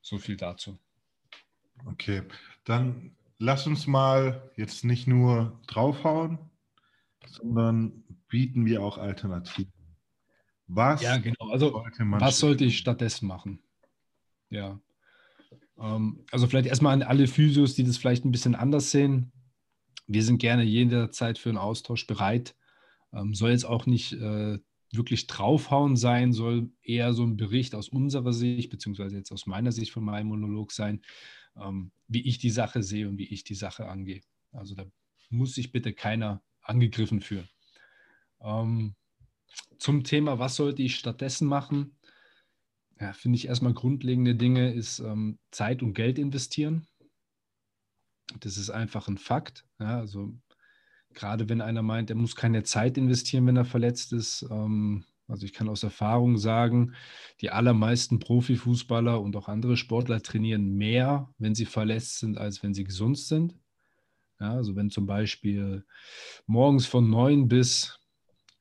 [0.03, 0.79] so viel dazu.
[1.85, 2.23] Okay,
[2.65, 6.39] dann lass uns mal jetzt nicht nur draufhauen,
[7.29, 9.73] sondern bieten wir auch Alternativen.
[10.69, 11.51] Was ja, genau.
[11.51, 13.61] Also, sollte was sollte ich stattdessen machen?
[14.51, 14.81] Ja.
[15.79, 19.33] Ähm, also vielleicht erstmal an alle Physios, die das vielleicht ein bisschen anders sehen.
[20.07, 22.57] Wir sind gerne jederzeit für einen Austausch bereit.
[23.13, 24.59] Ähm, soll jetzt auch nicht äh,
[24.93, 29.73] wirklich draufhauen sein, soll eher so ein Bericht aus unserer Sicht, beziehungsweise jetzt aus meiner
[29.73, 31.03] Sicht von meinem Monolog sein,
[31.57, 34.21] ähm, wie ich die Sache sehe und wie ich die Sache angehe.
[34.53, 34.85] Also da
[35.31, 37.49] muss sich bitte keiner angegriffen fühlen.
[38.41, 38.95] Ähm,
[39.79, 41.99] zum Thema, was sollte ich stattdessen machen?
[43.01, 46.87] Ja, finde ich erstmal grundlegende Dinge ist ähm, Zeit und Geld investieren.
[48.41, 49.67] Das ist einfach ein Fakt.
[49.79, 50.35] Ja, also
[51.13, 54.47] gerade wenn einer meint, er muss keine Zeit investieren, wenn er verletzt ist.
[54.51, 56.95] Ähm, also ich kann aus Erfahrung sagen,
[57.41, 62.75] die allermeisten Profifußballer und auch andere Sportler trainieren mehr, wenn sie verletzt sind, als wenn
[62.75, 63.57] sie gesund sind.
[64.41, 65.85] Ja, also wenn zum Beispiel
[66.47, 67.99] morgens von 9 bis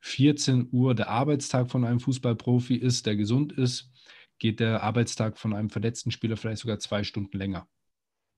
[0.00, 3.90] 14 Uhr der Arbeitstag von einem Fußballprofi ist, der gesund ist,
[4.38, 7.68] geht der Arbeitstag von einem verletzten Spieler vielleicht sogar zwei Stunden länger.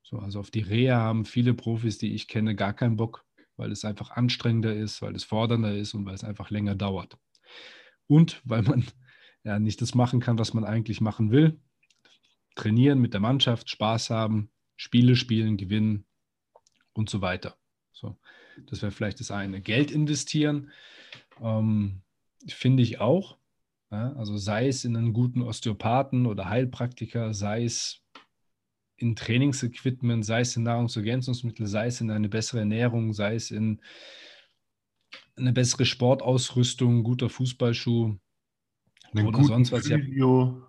[0.02, 3.24] So, also auf die Reha haben viele Profis, die ich kenne, gar keinen Bock,
[3.56, 7.18] weil es einfach anstrengender ist, weil es fordernder ist und weil es einfach länger dauert.
[8.06, 8.84] Und weil man
[9.44, 11.60] ja nicht das machen kann, was man eigentlich machen will.
[12.54, 16.07] Trainieren mit der Mannschaft, Spaß haben, Spiele spielen, gewinnen
[16.98, 17.56] und so weiter.
[17.92, 18.18] So,
[18.66, 19.60] das wäre vielleicht das eine.
[19.60, 20.70] Geld investieren
[21.40, 22.02] ähm,
[22.46, 23.36] Finde ich auch.
[23.90, 28.02] Ja, also sei es in einen guten Osteopathen oder Heilpraktiker, sei es
[28.96, 33.80] in Trainingsequipment, sei es in Nahrungsergänzungsmittel, sei es in eine bessere Ernährung, sei es in
[35.36, 38.18] eine bessere Sportausrüstung, guter Fußballschuh
[39.14, 39.86] einen oder sonst was.
[39.86, 40.67] Physio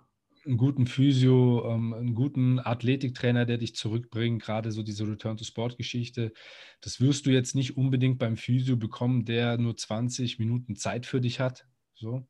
[0.50, 6.34] einen guten Physio, ähm, einen guten Athletiktrainer, der dich zurückbringt, gerade so diese Return-to-Sport-Geschichte.
[6.82, 11.22] Das wirst du jetzt nicht unbedingt beim Physio bekommen, der nur 20 Minuten Zeit für
[11.22, 11.68] dich hat.
[11.94, 12.28] So.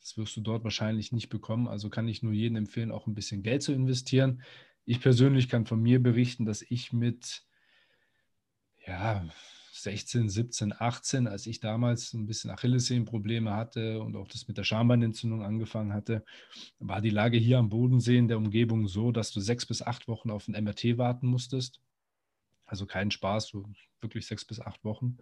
[0.00, 1.68] Das wirst du dort wahrscheinlich nicht bekommen.
[1.68, 4.42] Also kann ich nur jedem empfehlen, auch ein bisschen Geld zu investieren.
[4.86, 7.44] Ich persönlich kann von mir berichten, dass ich mit
[8.86, 9.28] ja,
[9.72, 14.64] 16, 17, 18, als ich damals ein bisschen Achillessehnenprobleme hatte und auch das mit der
[14.64, 16.24] Schambeinentzündung angefangen hatte,
[16.78, 20.08] war die Lage hier am Bodensee in der Umgebung so, dass du sechs bis acht
[20.08, 21.80] Wochen auf ein MRT warten musstest.
[22.66, 23.64] Also kein Spaß, so
[24.00, 25.18] wirklich sechs bis acht Wochen.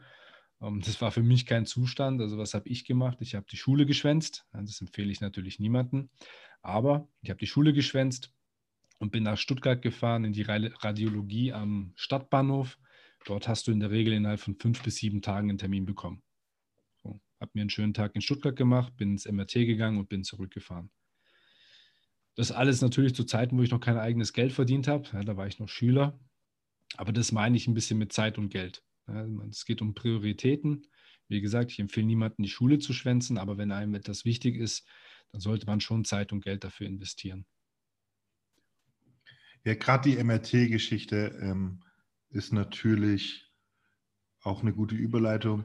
[0.60, 2.20] Ähm, das war für mich kein Zustand.
[2.20, 3.18] Also was habe ich gemacht?
[3.20, 4.46] Ich habe die Schule geschwänzt.
[4.52, 6.08] Das empfehle ich natürlich niemandem.
[6.62, 8.32] Aber ich habe die Schule geschwänzt
[8.98, 12.78] und bin nach Stuttgart gefahren in die Radiologie am Stadtbahnhof
[13.24, 16.22] Dort hast du in der Regel innerhalb von fünf bis sieben Tagen einen Termin bekommen.
[17.02, 20.24] So, habe mir einen schönen Tag in Stuttgart gemacht, bin ins MRT gegangen und bin
[20.24, 20.90] zurückgefahren.
[22.36, 25.08] Das alles natürlich zu Zeiten, wo ich noch kein eigenes Geld verdient habe.
[25.12, 26.18] Ja, da war ich noch Schüler.
[26.96, 28.82] Aber das meine ich ein bisschen mit Zeit und Geld.
[29.08, 30.86] Ja, es geht um Prioritäten.
[31.28, 34.86] Wie gesagt, ich empfehle niemanden, die Schule zu schwänzen, aber wenn einem etwas wichtig ist,
[35.32, 37.44] dann sollte man schon Zeit und Geld dafür investieren.
[39.64, 41.82] Ja, gerade die MRT-Geschichte ähm,
[42.30, 43.52] ist natürlich
[44.42, 45.64] auch eine gute Überleitung,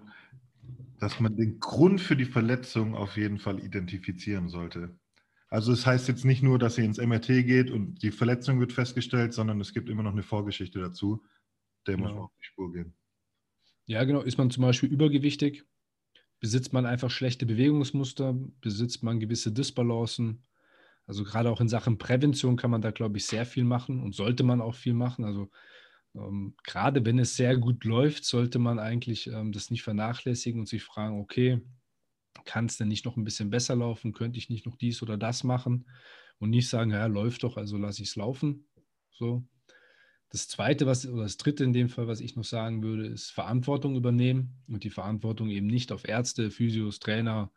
[0.99, 4.97] dass man den Grund für die Verletzung auf jeden Fall identifizieren sollte.
[5.49, 8.59] Also es das heißt jetzt nicht nur, dass ihr ins MRT geht und die Verletzung
[8.59, 11.23] wird festgestellt, sondern es gibt immer noch eine Vorgeschichte dazu,
[11.85, 12.07] der genau.
[12.07, 12.95] muss man auf die Spur gehen.
[13.85, 14.21] Ja, genau.
[14.21, 15.65] Ist man zum Beispiel übergewichtig,
[16.39, 20.45] besitzt man einfach schlechte Bewegungsmuster, besitzt man gewisse Disbalancen,
[21.05, 24.15] Also gerade auch in Sachen Prävention kann man da, glaube ich, sehr viel machen und
[24.15, 25.25] sollte man auch viel machen.
[25.25, 25.51] Also
[26.15, 30.67] ähm, gerade wenn es sehr gut läuft, sollte man eigentlich ähm, das nicht vernachlässigen und
[30.67, 31.61] sich fragen, okay,
[32.45, 34.13] kann es denn nicht noch ein bisschen besser laufen?
[34.13, 35.85] Könnte ich nicht noch dies oder das machen?
[36.39, 38.67] Und nicht sagen, ja, läuft doch, also lasse ich es laufen.
[39.11, 39.47] So.
[40.29, 43.29] Das zweite, was, oder das dritte in dem Fall, was ich noch sagen würde, ist
[43.29, 47.51] Verantwortung übernehmen und die Verantwortung eben nicht auf Ärzte, Physios, Trainer,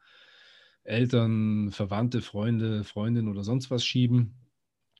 [0.85, 4.35] Eltern, Verwandte, Freunde, Freundinnen oder sonst was schieben,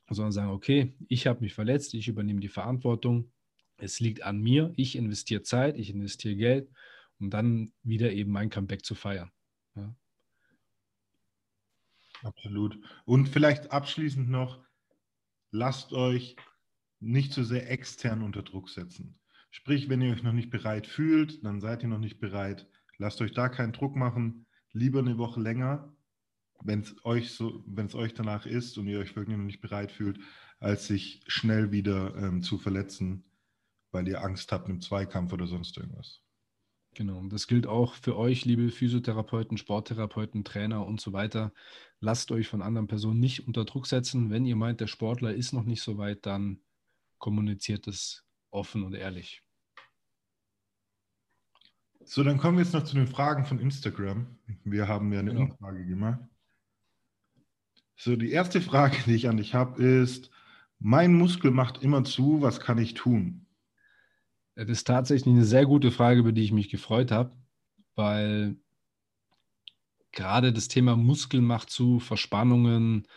[0.09, 3.31] sondern sagen, okay, ich habe mich verletzt, ich übernehme die Verantwortung,
[3.77, 6.69] es liegt an mir, ich investiere Zeit, ich investiere Geld,
[7.19, 9.31] um dann wieder eben mein Comeback zu feiern.
[9.75, 9.95] Ja.
[12.23, 12.79] Absolut.
[13.05, 14.63] Und vielleicht abschließend noch,
[15.51, 16.35] lasst euch
[16.99, 19.19] nicht zu sehr extern unter Druck setzen.
[19.51, 22.67] Sprich, wenn ihr euch noch nicht bereit fühlt, dann seid ihr noch nicht bereit.
[22.97, 24.45] Lasst euch da keinen Druck machen.
[24.71, 25.95] Lieber eine Woche länger,
[26.63, 27.63] wenn es euch so,
[27.93, 30.19] euch danach ist und ihr euch wirklich noch nicht bereit fühlt,
[30.59, 33.23] als sich schnell wieder ähm, zu verletzen,
[33.97, 36.21] weil ihr Angst habt im Zweikampf oder sonst irgendwas.
[36.93, 41.51] Genau, und das gilt auch für euch, liebe Physiotherapeuten, Sporttherapeuten, Trainer und so weiter.
[41.99, 44.29] Lasst euch von anderen Personen nicht unter Druck setzen.
[44.29, 46.61] Wenn ihr meint, der Sportler ist noch nicht so weit, dann
[47.17, 49.43] kommuniziert es offen und ehrlich.
[52.05, 54.37] So, dann kommen wir jetzt noch zu den Fragen von Instagram.
[54.63, 55.45] Wir haben ja eine genau.
[55.45, 56.19] Umfrage gemacht.
[57.95, 60.29] So, die erste Frage, die ich an dich habe, ist:
[60.77, 63.46] Mein Muskel macht immer zu, was kann ich tun?
[64.57, 67.31] Das ist tatsächlich eine sehr gute Frage, über die ich mich gefreut habe,
[67.93, 68.57] weil
[70.11, 73.07] gerade das Thema Muskelmacht zu, Verspannungen,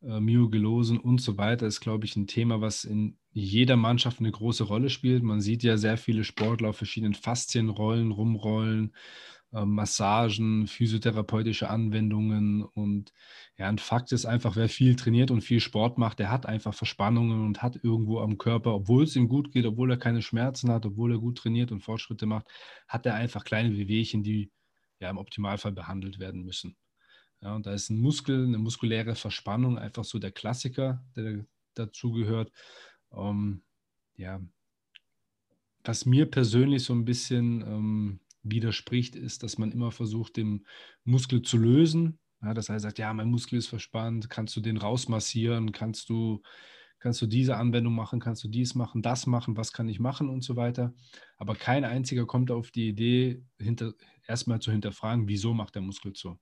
[0.00, 4.30] äh, Myogelosen und so weiter ist, glaube ich, ein Thema, was in jeder Mannschaft eine
[4.30, 5.24] große Rolle spielt.
[5.24, 8.94] Man sieht ja sehr viele Sportler auf verschiedenen Faszienrollen rumrollen.
[9.52, 12.62] Ähm, Massagen, physiotherapeutische Anwendungen.
[12.62, 13.12] Und
[13.56, 16.74] ja, ein Fakt ist einfach, wer viel trainiert und viel Sport macht, der hat einfach
[16.74, 20.70] Verspannungen und hat irgendwo am Körper, obwohl es ihm gut geht, obwohl er keine Schmerzen
[20.70, 22.46] hat, obwohl er gut trainiert und Fortschritte macht,
[22.88, 24.50] hat er einfach kleine Wehwehchen, die
[25.00, 26.76] ja im Optimalfall behandelt werden müssen.
[27.42, 31.44] Ja, und da ist ein Muskel, eine muskuläre Verspannung einfach so der Klassiker, der
[31.74, 32.50] dazugehört.
[33.12, 33.62] Ähm,
[34.16, 34.40] ja,
[35.84, 38.20] was mir persönlich so ein bisschen ähm,
[38.50, 40.66] widerspricht, ist, dass man immer versucht, den
[41.04, 42.18] Muskel zu lösen.
[42.42, 46.42] Ja, das heißt, sagt, ja, mein Muskel ist verspannt, kannst du den rausmassieren, kannst du,
[46.98, 50.28] kannst du diese Anwendung machen, kannst du dies machen, das machen, was kann ich machen
[50.28, 50.94] und so weiter.
[51.38, 53.94] Aber kein einziger kommt auf die Idee, hinter,
[54.26, 56.38] erstmal zu hinterfragen, wieso macht der Muskel zu.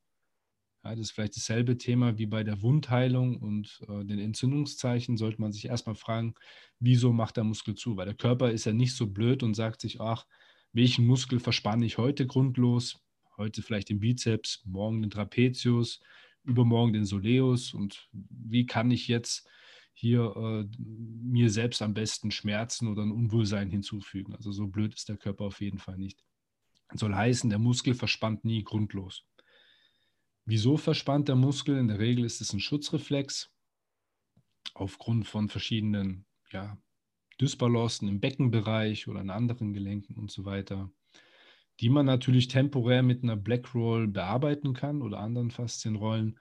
[0.84, 5.16] Ja, das ist vielleicht dasselbe Thema wie bei der Wundheilung und äh, den Entzündungszeichen.
[5.16, 6.34] Sollte man sich erstmal fragen,
[6.78, 7.96] wieso macht der Muskel zu?
[7.96, 10.26] Weil der Körper ist ja nicht so blöd und sagt sich, ach,
[10.74, 13.00] welchen Muskel verspanne ich heute grundlos?
[13.36, 16.00] Heute vielleicht den Bizeps, morgen den Trapezius,
[16.42, 19.48] übermorgen den Soleus und wie kann ich jetzt
[19.92, 24.34] hier äh, mir selbst am besten Schmerzen oder ein Unwohlsein hinzufügen?
[24.34, 26.22] Also so blöd ist der Körper auf jeden Fall nicht.
[26.90, 29.24] Das soll heißen, der Muskel verspannt nie grundlos.
[30.44, 31.78] Wieso verspannt der Muskel?
[31.78, 33.50] In der Regel ist es ein Schutzreflex
[34.74, 36.76] aufgrund von verschiedenen ja,
[37.40, 40.90] Dysbalancen im Beckenbereich oder in anderen Gelenken und so weiter,
[41.80, 46.38] die man natürlich temporär mit einer Black Roll bearbeiten kann oder anderen Faszienrollen.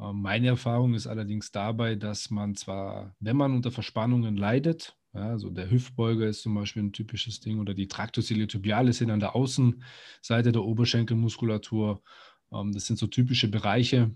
[0.00, 5.50] Ähm, meine Erfahrung ist allerdings dabei, dass man zwar, wenn man unter Verspannungen leidet, also
[5.50, 9.34] der Hüftbeuger ist zum Beispiel ein typisches Ding oder die Tractus iliotibialis sind an der
[9.34, 12.02] Außenseite der Oberschenkelmuskulatur.
[12.52, 14.14] Ähm, das sind so typische Bereiche,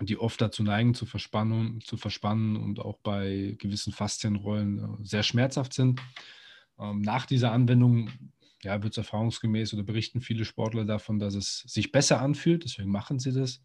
[0.00, 5.22] die oft dazu neigen, zu, verspannen, zu verspannen und auch bei gewissen Faszienrollen äh, sehr
[5.22, 6.00] schmerzhaft sind.
[6.78, 8.10] Ähm, nach dieser Anwendung
[8.62, 12.90] ja, wird es erfahrungsgemäß oder berichten viele Sportler davon, dass es sich besser anfühlt, deswegen
[12.90, 13.62] machen sie das.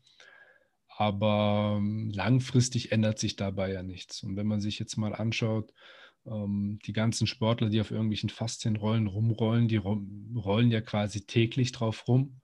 [0.87, 4.21] Aber ähm, langfristig ändert sich dabei ja nichts.
[4.21, 5.73] Und wenn man sich jetzt mal anschaut,
[6.27, 12.07] ähm, die ganzen Sportler, die auf irgendwelchen Faszienrollen rumrollen, die rollen ja quasi täglich drauf
[12.07, 12.41] rum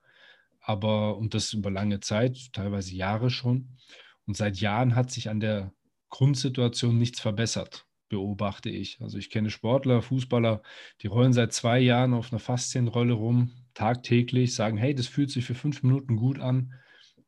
[0.65, 3.77] aber und das über lange Zeit, teilweise Jahre schon.
[4.25, 5.71] Und seit Jahren hat sich an der
[6.09, 8.99] Grundsituation nichts verbessert, beobachte ich.
[8.99, 10.63] Also ich kenne Sportler, Fußballer,
[11.01, 15.45] die rollen seit zwei Jahren auf einer Faszienrolle rum, tagtäglich, sagen, hey, das fühlt sich
[15.45, 16.73] für fünf Minuten gut an,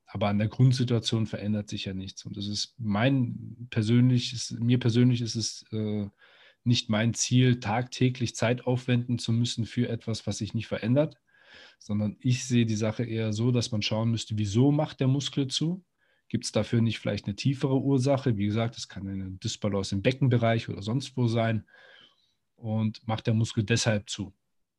[0.08, 2.26] aber an der Grundsituation verändert sich ja nichts.
[2.26, 6.08] Und das ist mein persönliches, mir persönlich ist es äh,
[6.64, 11.18] nicht mein Ziel, tagtäglich Zeit aufwenden zu müssen für etwas, was sich nicht verändert
[11.80, 15.48] sondern ich sehe die Sache eher so, dass man schauen müsste, wieso macht der Muskel
[15.48, 15.84] zu?
[16.30, 18.38] Gibt es dafür nicht vielleicht eine tiefere Ursache?
[18.38, 21.66] Wie gesagt, es kann eine Dysbalance im Beckenbereich oder sonst wo sein.
[22.56, 24.34] Und macht der Muskel deshalb zu?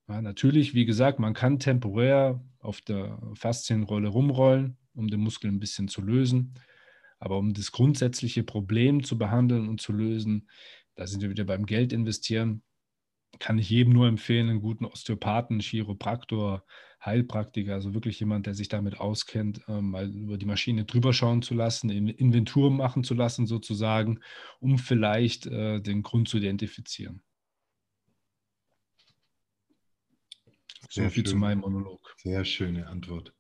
[0.08, 5.60] Ja, natürlich, wie gesagt, man kann temporär auf der Faszienrolle rumrollen, um den Muskel ein
[5.60, 6.54] bisschen zu lösen.
[7.18, 10.48] Aber um das grundsätzliche Problem zu behandeln und zu lösen,
[10.94, 12.62] da sind wir wieder beim Geld investieren,
[13.38, 16.64] kann ich jedem nur empfehlen, einen guten Osteopathen, Chiropraktor,
[17.04, 21.42] Heilpraktiker, also wirklich jemand, der sich damit auskennt, ähm, mal über die Maschine drüber schauen
[21.42, 24.20] zu lassen, Inventur machen zu lassen sozusagen,
[24.58, 27.22] um vielleicht äh, den Grund zu identifizieren.
[30.90, 31.32] Sehr so viel schön.
[31.32, 32.14] zu meinem Monolog.
[32.16, 33.32] Sehr schöne Antwort.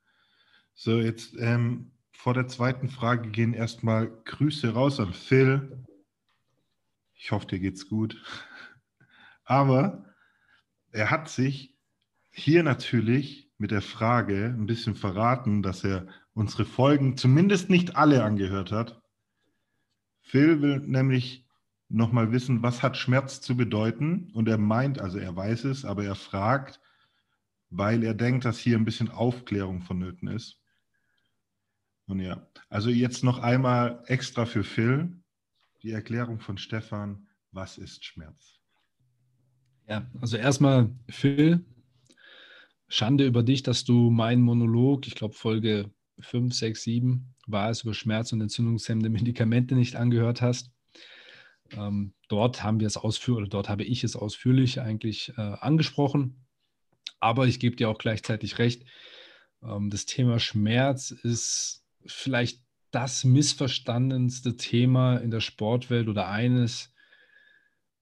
[0.74, 5.84] So, jetzt ähm, vor der zweiten Frage gehen erstmal Grüße raus an Phil.
[7.14, 8.22] Ich hoffe, dir geht's gut.
[9.48, 10.04] Aber
[10.90, 11.74] er hat sich
[12.30, 18.22] hier natürlich mit der Frage ein bisschen verraten, dass er unsere Folgen zumindest nicht alle
[18.24, 19.00] angehört hat.
[20.20, 21.46] Phil will nämlich
[21.88, 24.30] nochmal wissen, was hat Schmerz zu bedeuten?
[24.34, 26.78] Und er meint, also er weiß es, aber er fragt,
[27.70, 30.60] weil er denkt, dass hier ein bisschen Aufklärung vonnöten ist.
[32.06, 35.22] Und ja, also jetzt noch einmal extra für Phil
[35.82, 38.57] die Erklärung von Stefan, was ist Schmerz?
[39.88, 41.64] Ja, also erstmal Phil,
[42.88, 47.82] Schande über dich, dass du meinen Monolog, ich glaube Folge 5, 6, 7 war es,
[47.82, 50.70] über Schmerz- und entzündungshemmende Medikamente nicht angehört hast.
[51.72, 56.46] Ähm, dort haben wir es ausführlich, oder dort habe ich es ausführlich eigentlich äh, angesprochen.
[57.20, 58.84] Aber ich gebe dir auch gleichzeitig recht,
[59.62, 66.92] ähm, das Thema Schmerz ist vielleicht das missverstandenste Thema in der Sportwelt oder eines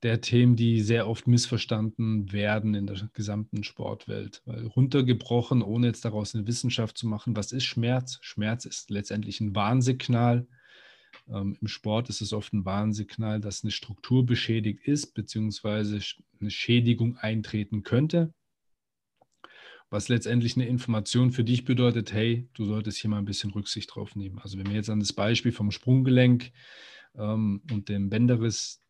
[0.03, 4.42] der Themen, die sehr oft missverstanden werden in der gesamten Sportwelt.
[4.44, 8.18] Weil runtergebrochen, ohne jetzt daraus eine Wissenschaft zu machen, was ist Schmerz?
[8.20, 10.47] Schmerz ist letztendlich ein Warnsignal.
[11.28, 16.01] Ähm, Im Sport ist es oft ein Warnsignal, dass eine Struktur beschädigt ist, beziehungsweise
[16.40, 18.34] eine Schädigung eintreten könnte
[19.90, 23.94] was letztendlich eine Information für dich bedeutet, hey, du solltest hier mal ein bisschen Rücksicht
[23.94, 24.38] drauf nehmen.
[24.40, 26.51] Also wenn wir jetzt an das Beispiel vom Sprunggelenk
[27.16, 28.82] ähm, und dem Bänderriss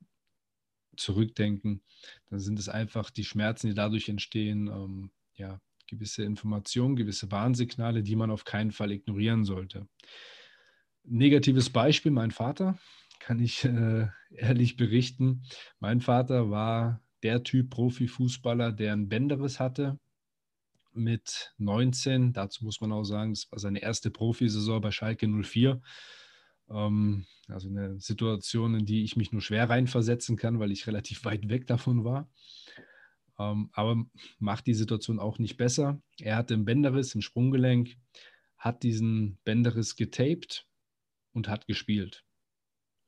[0.97, 1.83] zurückdenken,
[2.31, 8.03] dann sind es einfach die Schmerzen, die dadurch entstehen, ähm, ja, gewisse Informationen, gewisse Warnsignale,
[8.03, 9.87] die man auf keinen Fall ignorieren sollte.
[11.05, 12.79] Negatives Beispiel, mein Vater,
[13.21, 15.43] kann ich äh, ehrlich berichten.
[15.79, 19.99] Mein Vater war der Typ Profifußballer, der einen Bänderriss hatte
[20.93, 22.33] mit 19.
[22.33, 25.81] Dazu muss man auch sagen, das war seine erste Profisaison bei Schalke 04.
[26.69, 31.25] Ähm, also eine Situation, in die ich mich nur schwer reinversetzen kann, weil ich relativ
[31.25, 32.29] weit weg davon war.
[33.39, 34.05] Ähm, aber
[34.39, 36.01] macht die Situation auch nicht besser.
[36.21, 37.97] Er hatte einen Bänderriss im Sprunggelenk,
[38.57, 40.67] hat diesen Bänderriss getaped
[41.33, 42.25] und hat gespielt.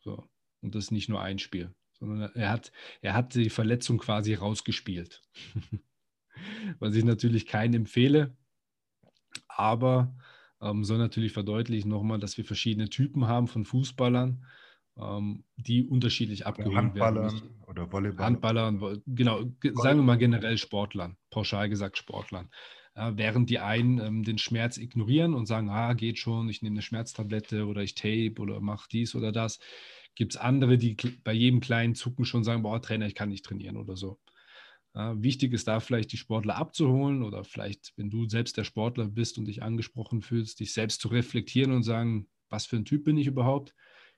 [0.00, 0.28] So.
[0.61, 4.34] Und das ist nicht nur ein Spiel, sondern er hat, er hat die Verletzung quasi
[4.34, 5.22] rausgespielt.
[6.78, 8.36] was ich natürlich keinen empfehle.
[9.48, 10.14] Aber
[10.61, 14.44] ähm, soll natürlich verdeutlichen nochmal, dass wir verschiedene Typen haben von Fußballern,
[14.98, 16.86] ähm, die unterschiedlich abgeholt werden.
[16.86, 18.24] Handballern oder Volleyballern.
[18.24, 19.44] Handballern, genau,
[19.74, 22.50] sagen wir mal generell Sportlern, pauschal gesagt Sportlern.
[22.96, 26.74] Ja, während die einen ähm, den Schmerz ignorieren und sagen, ah, geht schon, ich nehme
[26.74, 29.61] eine Schmerztablette oder ich tape oder mache dies oder das,
[30.16, 33.44] gibt es andere, die bei jedem kleinen Zucken schon sagen, boah, Trainer, ich kann nicht
[33.44, 34.18] trainieren oder so.
[34.95, 39.07] Ja, wichtig ist da vielleicht die Sportler abzuholen oder vielleicht, wenn du selbst der Sportler
[39.07, 43.05] bist und dich angesprochen fühlst, dich selbst zu reflektieren und sagen, was für ein Typ
[43.05, 43.74] bin ich überhaupt?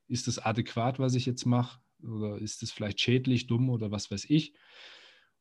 [0.07, 1.81] Ist das adäquat, was ich jetzt mache?
[2.03, 4.55] Oder ist es vielleicht schädlich, dumm oder was weiß ich?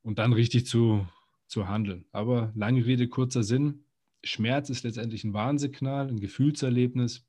[0.01, 1.07] Und dann richtig zu,
[1.47, 2.05] zu handeln.
[2.11, 3.85] Aber lange Rede, kurzer Sinn.
[4.23, 7.25] Schmerz ist letztendlich ein Warnsignal, ein Gefühlserlebnis,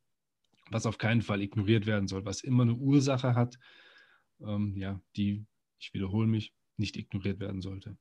[0.71, 3.59] was auf keinen Fall ignoriert werden soll, was immer eine Ursache hat,
[4.41, 5.45] ähm, ja, die,
[5.79, 7.97] ich wiederhole mich, nicht ignoriert werden sollte.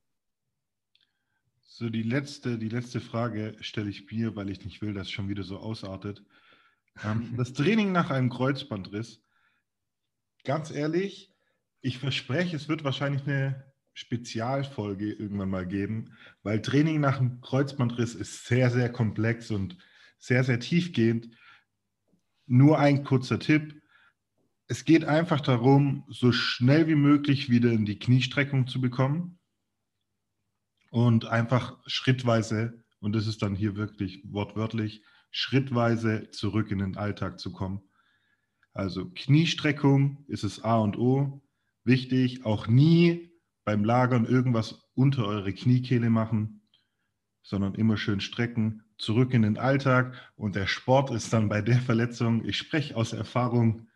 [1.60, 5.12] So, die letzte, die letzte Frage stelle ich mir, weil ich nicht will, dass es
[5.12, 6.24] schon wieder so ausartet.
[7.04, 9.22] Ähm, das Training nach einem Kreuzbandriss,
[10.44, 11.32] ganz ehrlich,
[11.80, 13.64] ich verspreche, es wird wahrscheinlich eine
[13.94, 19.78] Spezialfolge irgendwann mal geben, weil Training nach einem Kreuzbandriss ist sehr, sehr komplex und
[20.18, 21.28] sehr, sehr tiefgehend.
[22.46, 23.79] Nur ein kurzer Tipp
[24.70, 29.40] es geht einfach darum, so schnell wie möglich wieder in die Kniestreckung zu bekommen
[30.92, 35.02] und einfach schrittweise, und das ist dann hier wirklich wortwörtlich,
[35.32, 37.80] schrittweise zurück in den Alltag zu kommen.
[38.72, 41.42] Also Kniestreckung ist es A und O.
[41.82, 43.32] Wichtig, auch nie
[43.64, 46.62] beim Lagern irgendwas unter eure Kniekehle machen,
[47.42, 50.14] sondern immer schön strecken, zurück in den Alltag.
[50.36, 53.88] Und der Sport ist dann bei der Verletzung, ich spreche aus Erfahrung,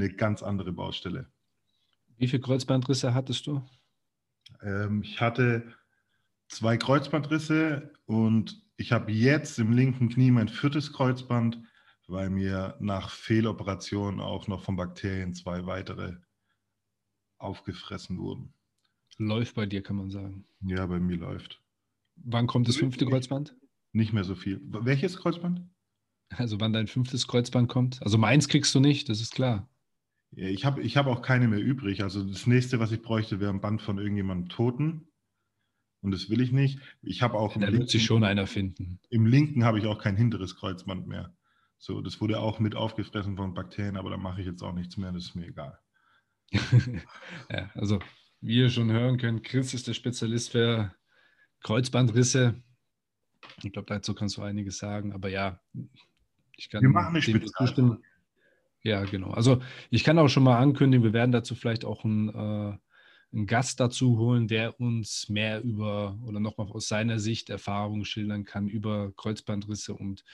[0.00, 1.30] eine ganz andere Baustelle.
[2.16, 3.62] Wie viele Kreuzbandrisse hattest du?
[4.62, 5.74] Ähm, ich hatte
[6.48, 11.62] zwei Kreuzbandrisse und ich habe jetzt im linken Knie mein viertes Kreuzband,
[12.08, 16.16] weil mir nach Fehloperationen auch noch von Bakterien zwei weitere
[17.38, 18.52] aufgefressen wurden.
[19.18, 20.46] Läuft bei dir, kann man sagen.
[20.62, 21.62] Ja, bei mir läuft.
[22.16, 23.54] Wann kommt das fünfte Kreuzband?
[23.92, 24.60] Nicht mehr so viel.
[24.62, 25.62] Welches Kreuzband?
[26.30, 28.02] Also wann dein fünftes Kreuzband kommt?
[28.02, 29.68] Also meins kriegst du nicht, das ist klar.
[30.32, 32.02] Ich habe ich hab auch keine mehr übrig.
[32.02, 35.08] Also das nächste, was ich bräuchte, wäre ein Band von irgendjemandem Toten.
[36.02, 36.78] Und das will ich nicht.
[37.02, 37.54] Ich habe auch.
[37.54, 39.00] Da linken, wird sich schon einer finden.
[39.10, 41.34] Im linken habe ich auch kein hinteres Kreuzband mehr.
[41.78, 44.98] So, das wurde auch mit aufgefressen von Bakterien, aber da mache ich jetzt auch nichts
[44.98, 45.78] mehr, das ist mir egal.
[46.52, 48.00] ja, also,
[48.40, 50.94] wie ihr schon hören könnt, Chris ist der Spezialist für
[51.62, 52.62] Kreuzbandrisse.
[53.62, 55.60] Ich glaube, dazu kannst du einiges sagen, aber ja,
[56.56, 56.82] ich kann.
[56.82, 58.02] Wir machen eine Spezialfolge.
[58.82, 59.30] Ja, genau.
[59.30, 59.60] Also
[59.90, 62.78] ich kann auch schon mal ankündigen, wir werden dazu vielleicht auch einen, äh,
[63.32, 68.44] einen Gast dazu holen, der uns mehr über oder nochmal aus seiner Sicht Erfahrungen schildern
[68.44, 70.24] kann über Kreuzbandrisse und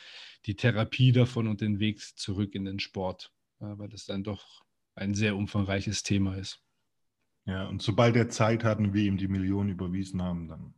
[0.46, 4.62] die Therapie davon und den Weg zurück in den Sport, äh, weil das dann doch
[4.94, 6.62] ein sehr umfangreiches Thema ist.
[7.46, 10.74] Ja, und sobald er Zeit hat und wir ihm die Millionen überwiesen haben, dann.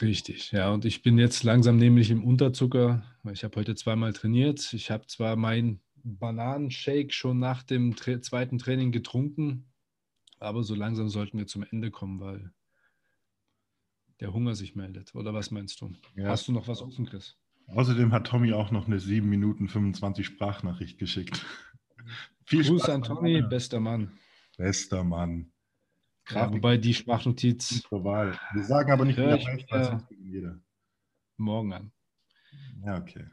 [0.00, 0.70] Richtig, ja.
[0.72, 4.72] Und ich bin jetzt langsam nämlich im Unterzucker, weil ich habe heute zweimal trainiert.
[4.72, 9.72] Ich habe zwar mein Bananenshake schon nach dem tra zweiten Training getrunken.
[10.40, 12.52] Aber so langsam sollten wir zum Ende kommen, weil
[14.20, 15.14] der Hunger sich meldet.
[15.14, 15.92] Oder was meinst du?
[16.14, 16.28] Ja.
[16.28, 17.36] Hast du noch was offen, Chris?
[17.68, 21.44] Außerdem hat Tommy auch noch eine 7 Minuten 25 Sprachnachricht geschickt.
[22.46, 24.18] Viel Gruß Spaß an Tommy, bester Mann.
[24.56, 25.52] Bester Mann.
[26.30, 27.84] Ja, wobei die Sprachnotiz.
[27.90, 30.60] Wir sagen aber nicht, wieder jeder.
[31.36, 31.92] morgen an.
[32.84, 33.26] Ja, okay.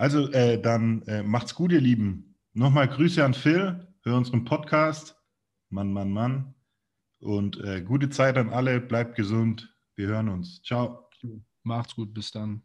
[0.00, 2.34] Also äh, dann äh, macht's gut, ihr Lieben.
[2.54, 5.14] Nochmal Grüße an Phil für unseren Podcast.
[5.68, 6.54] Mann, Mann, Mann.
[7.18, 8.80] Und äh, gute Zeit an alle.
[8.80, 9.76] Bleibt gesund.
[9.96, 10.62] Wir hören uns.
[10.62, 11.10] Ciao.
[11.64, 12.14] Macht's gut.
[12.14, 12.62] Bis dann.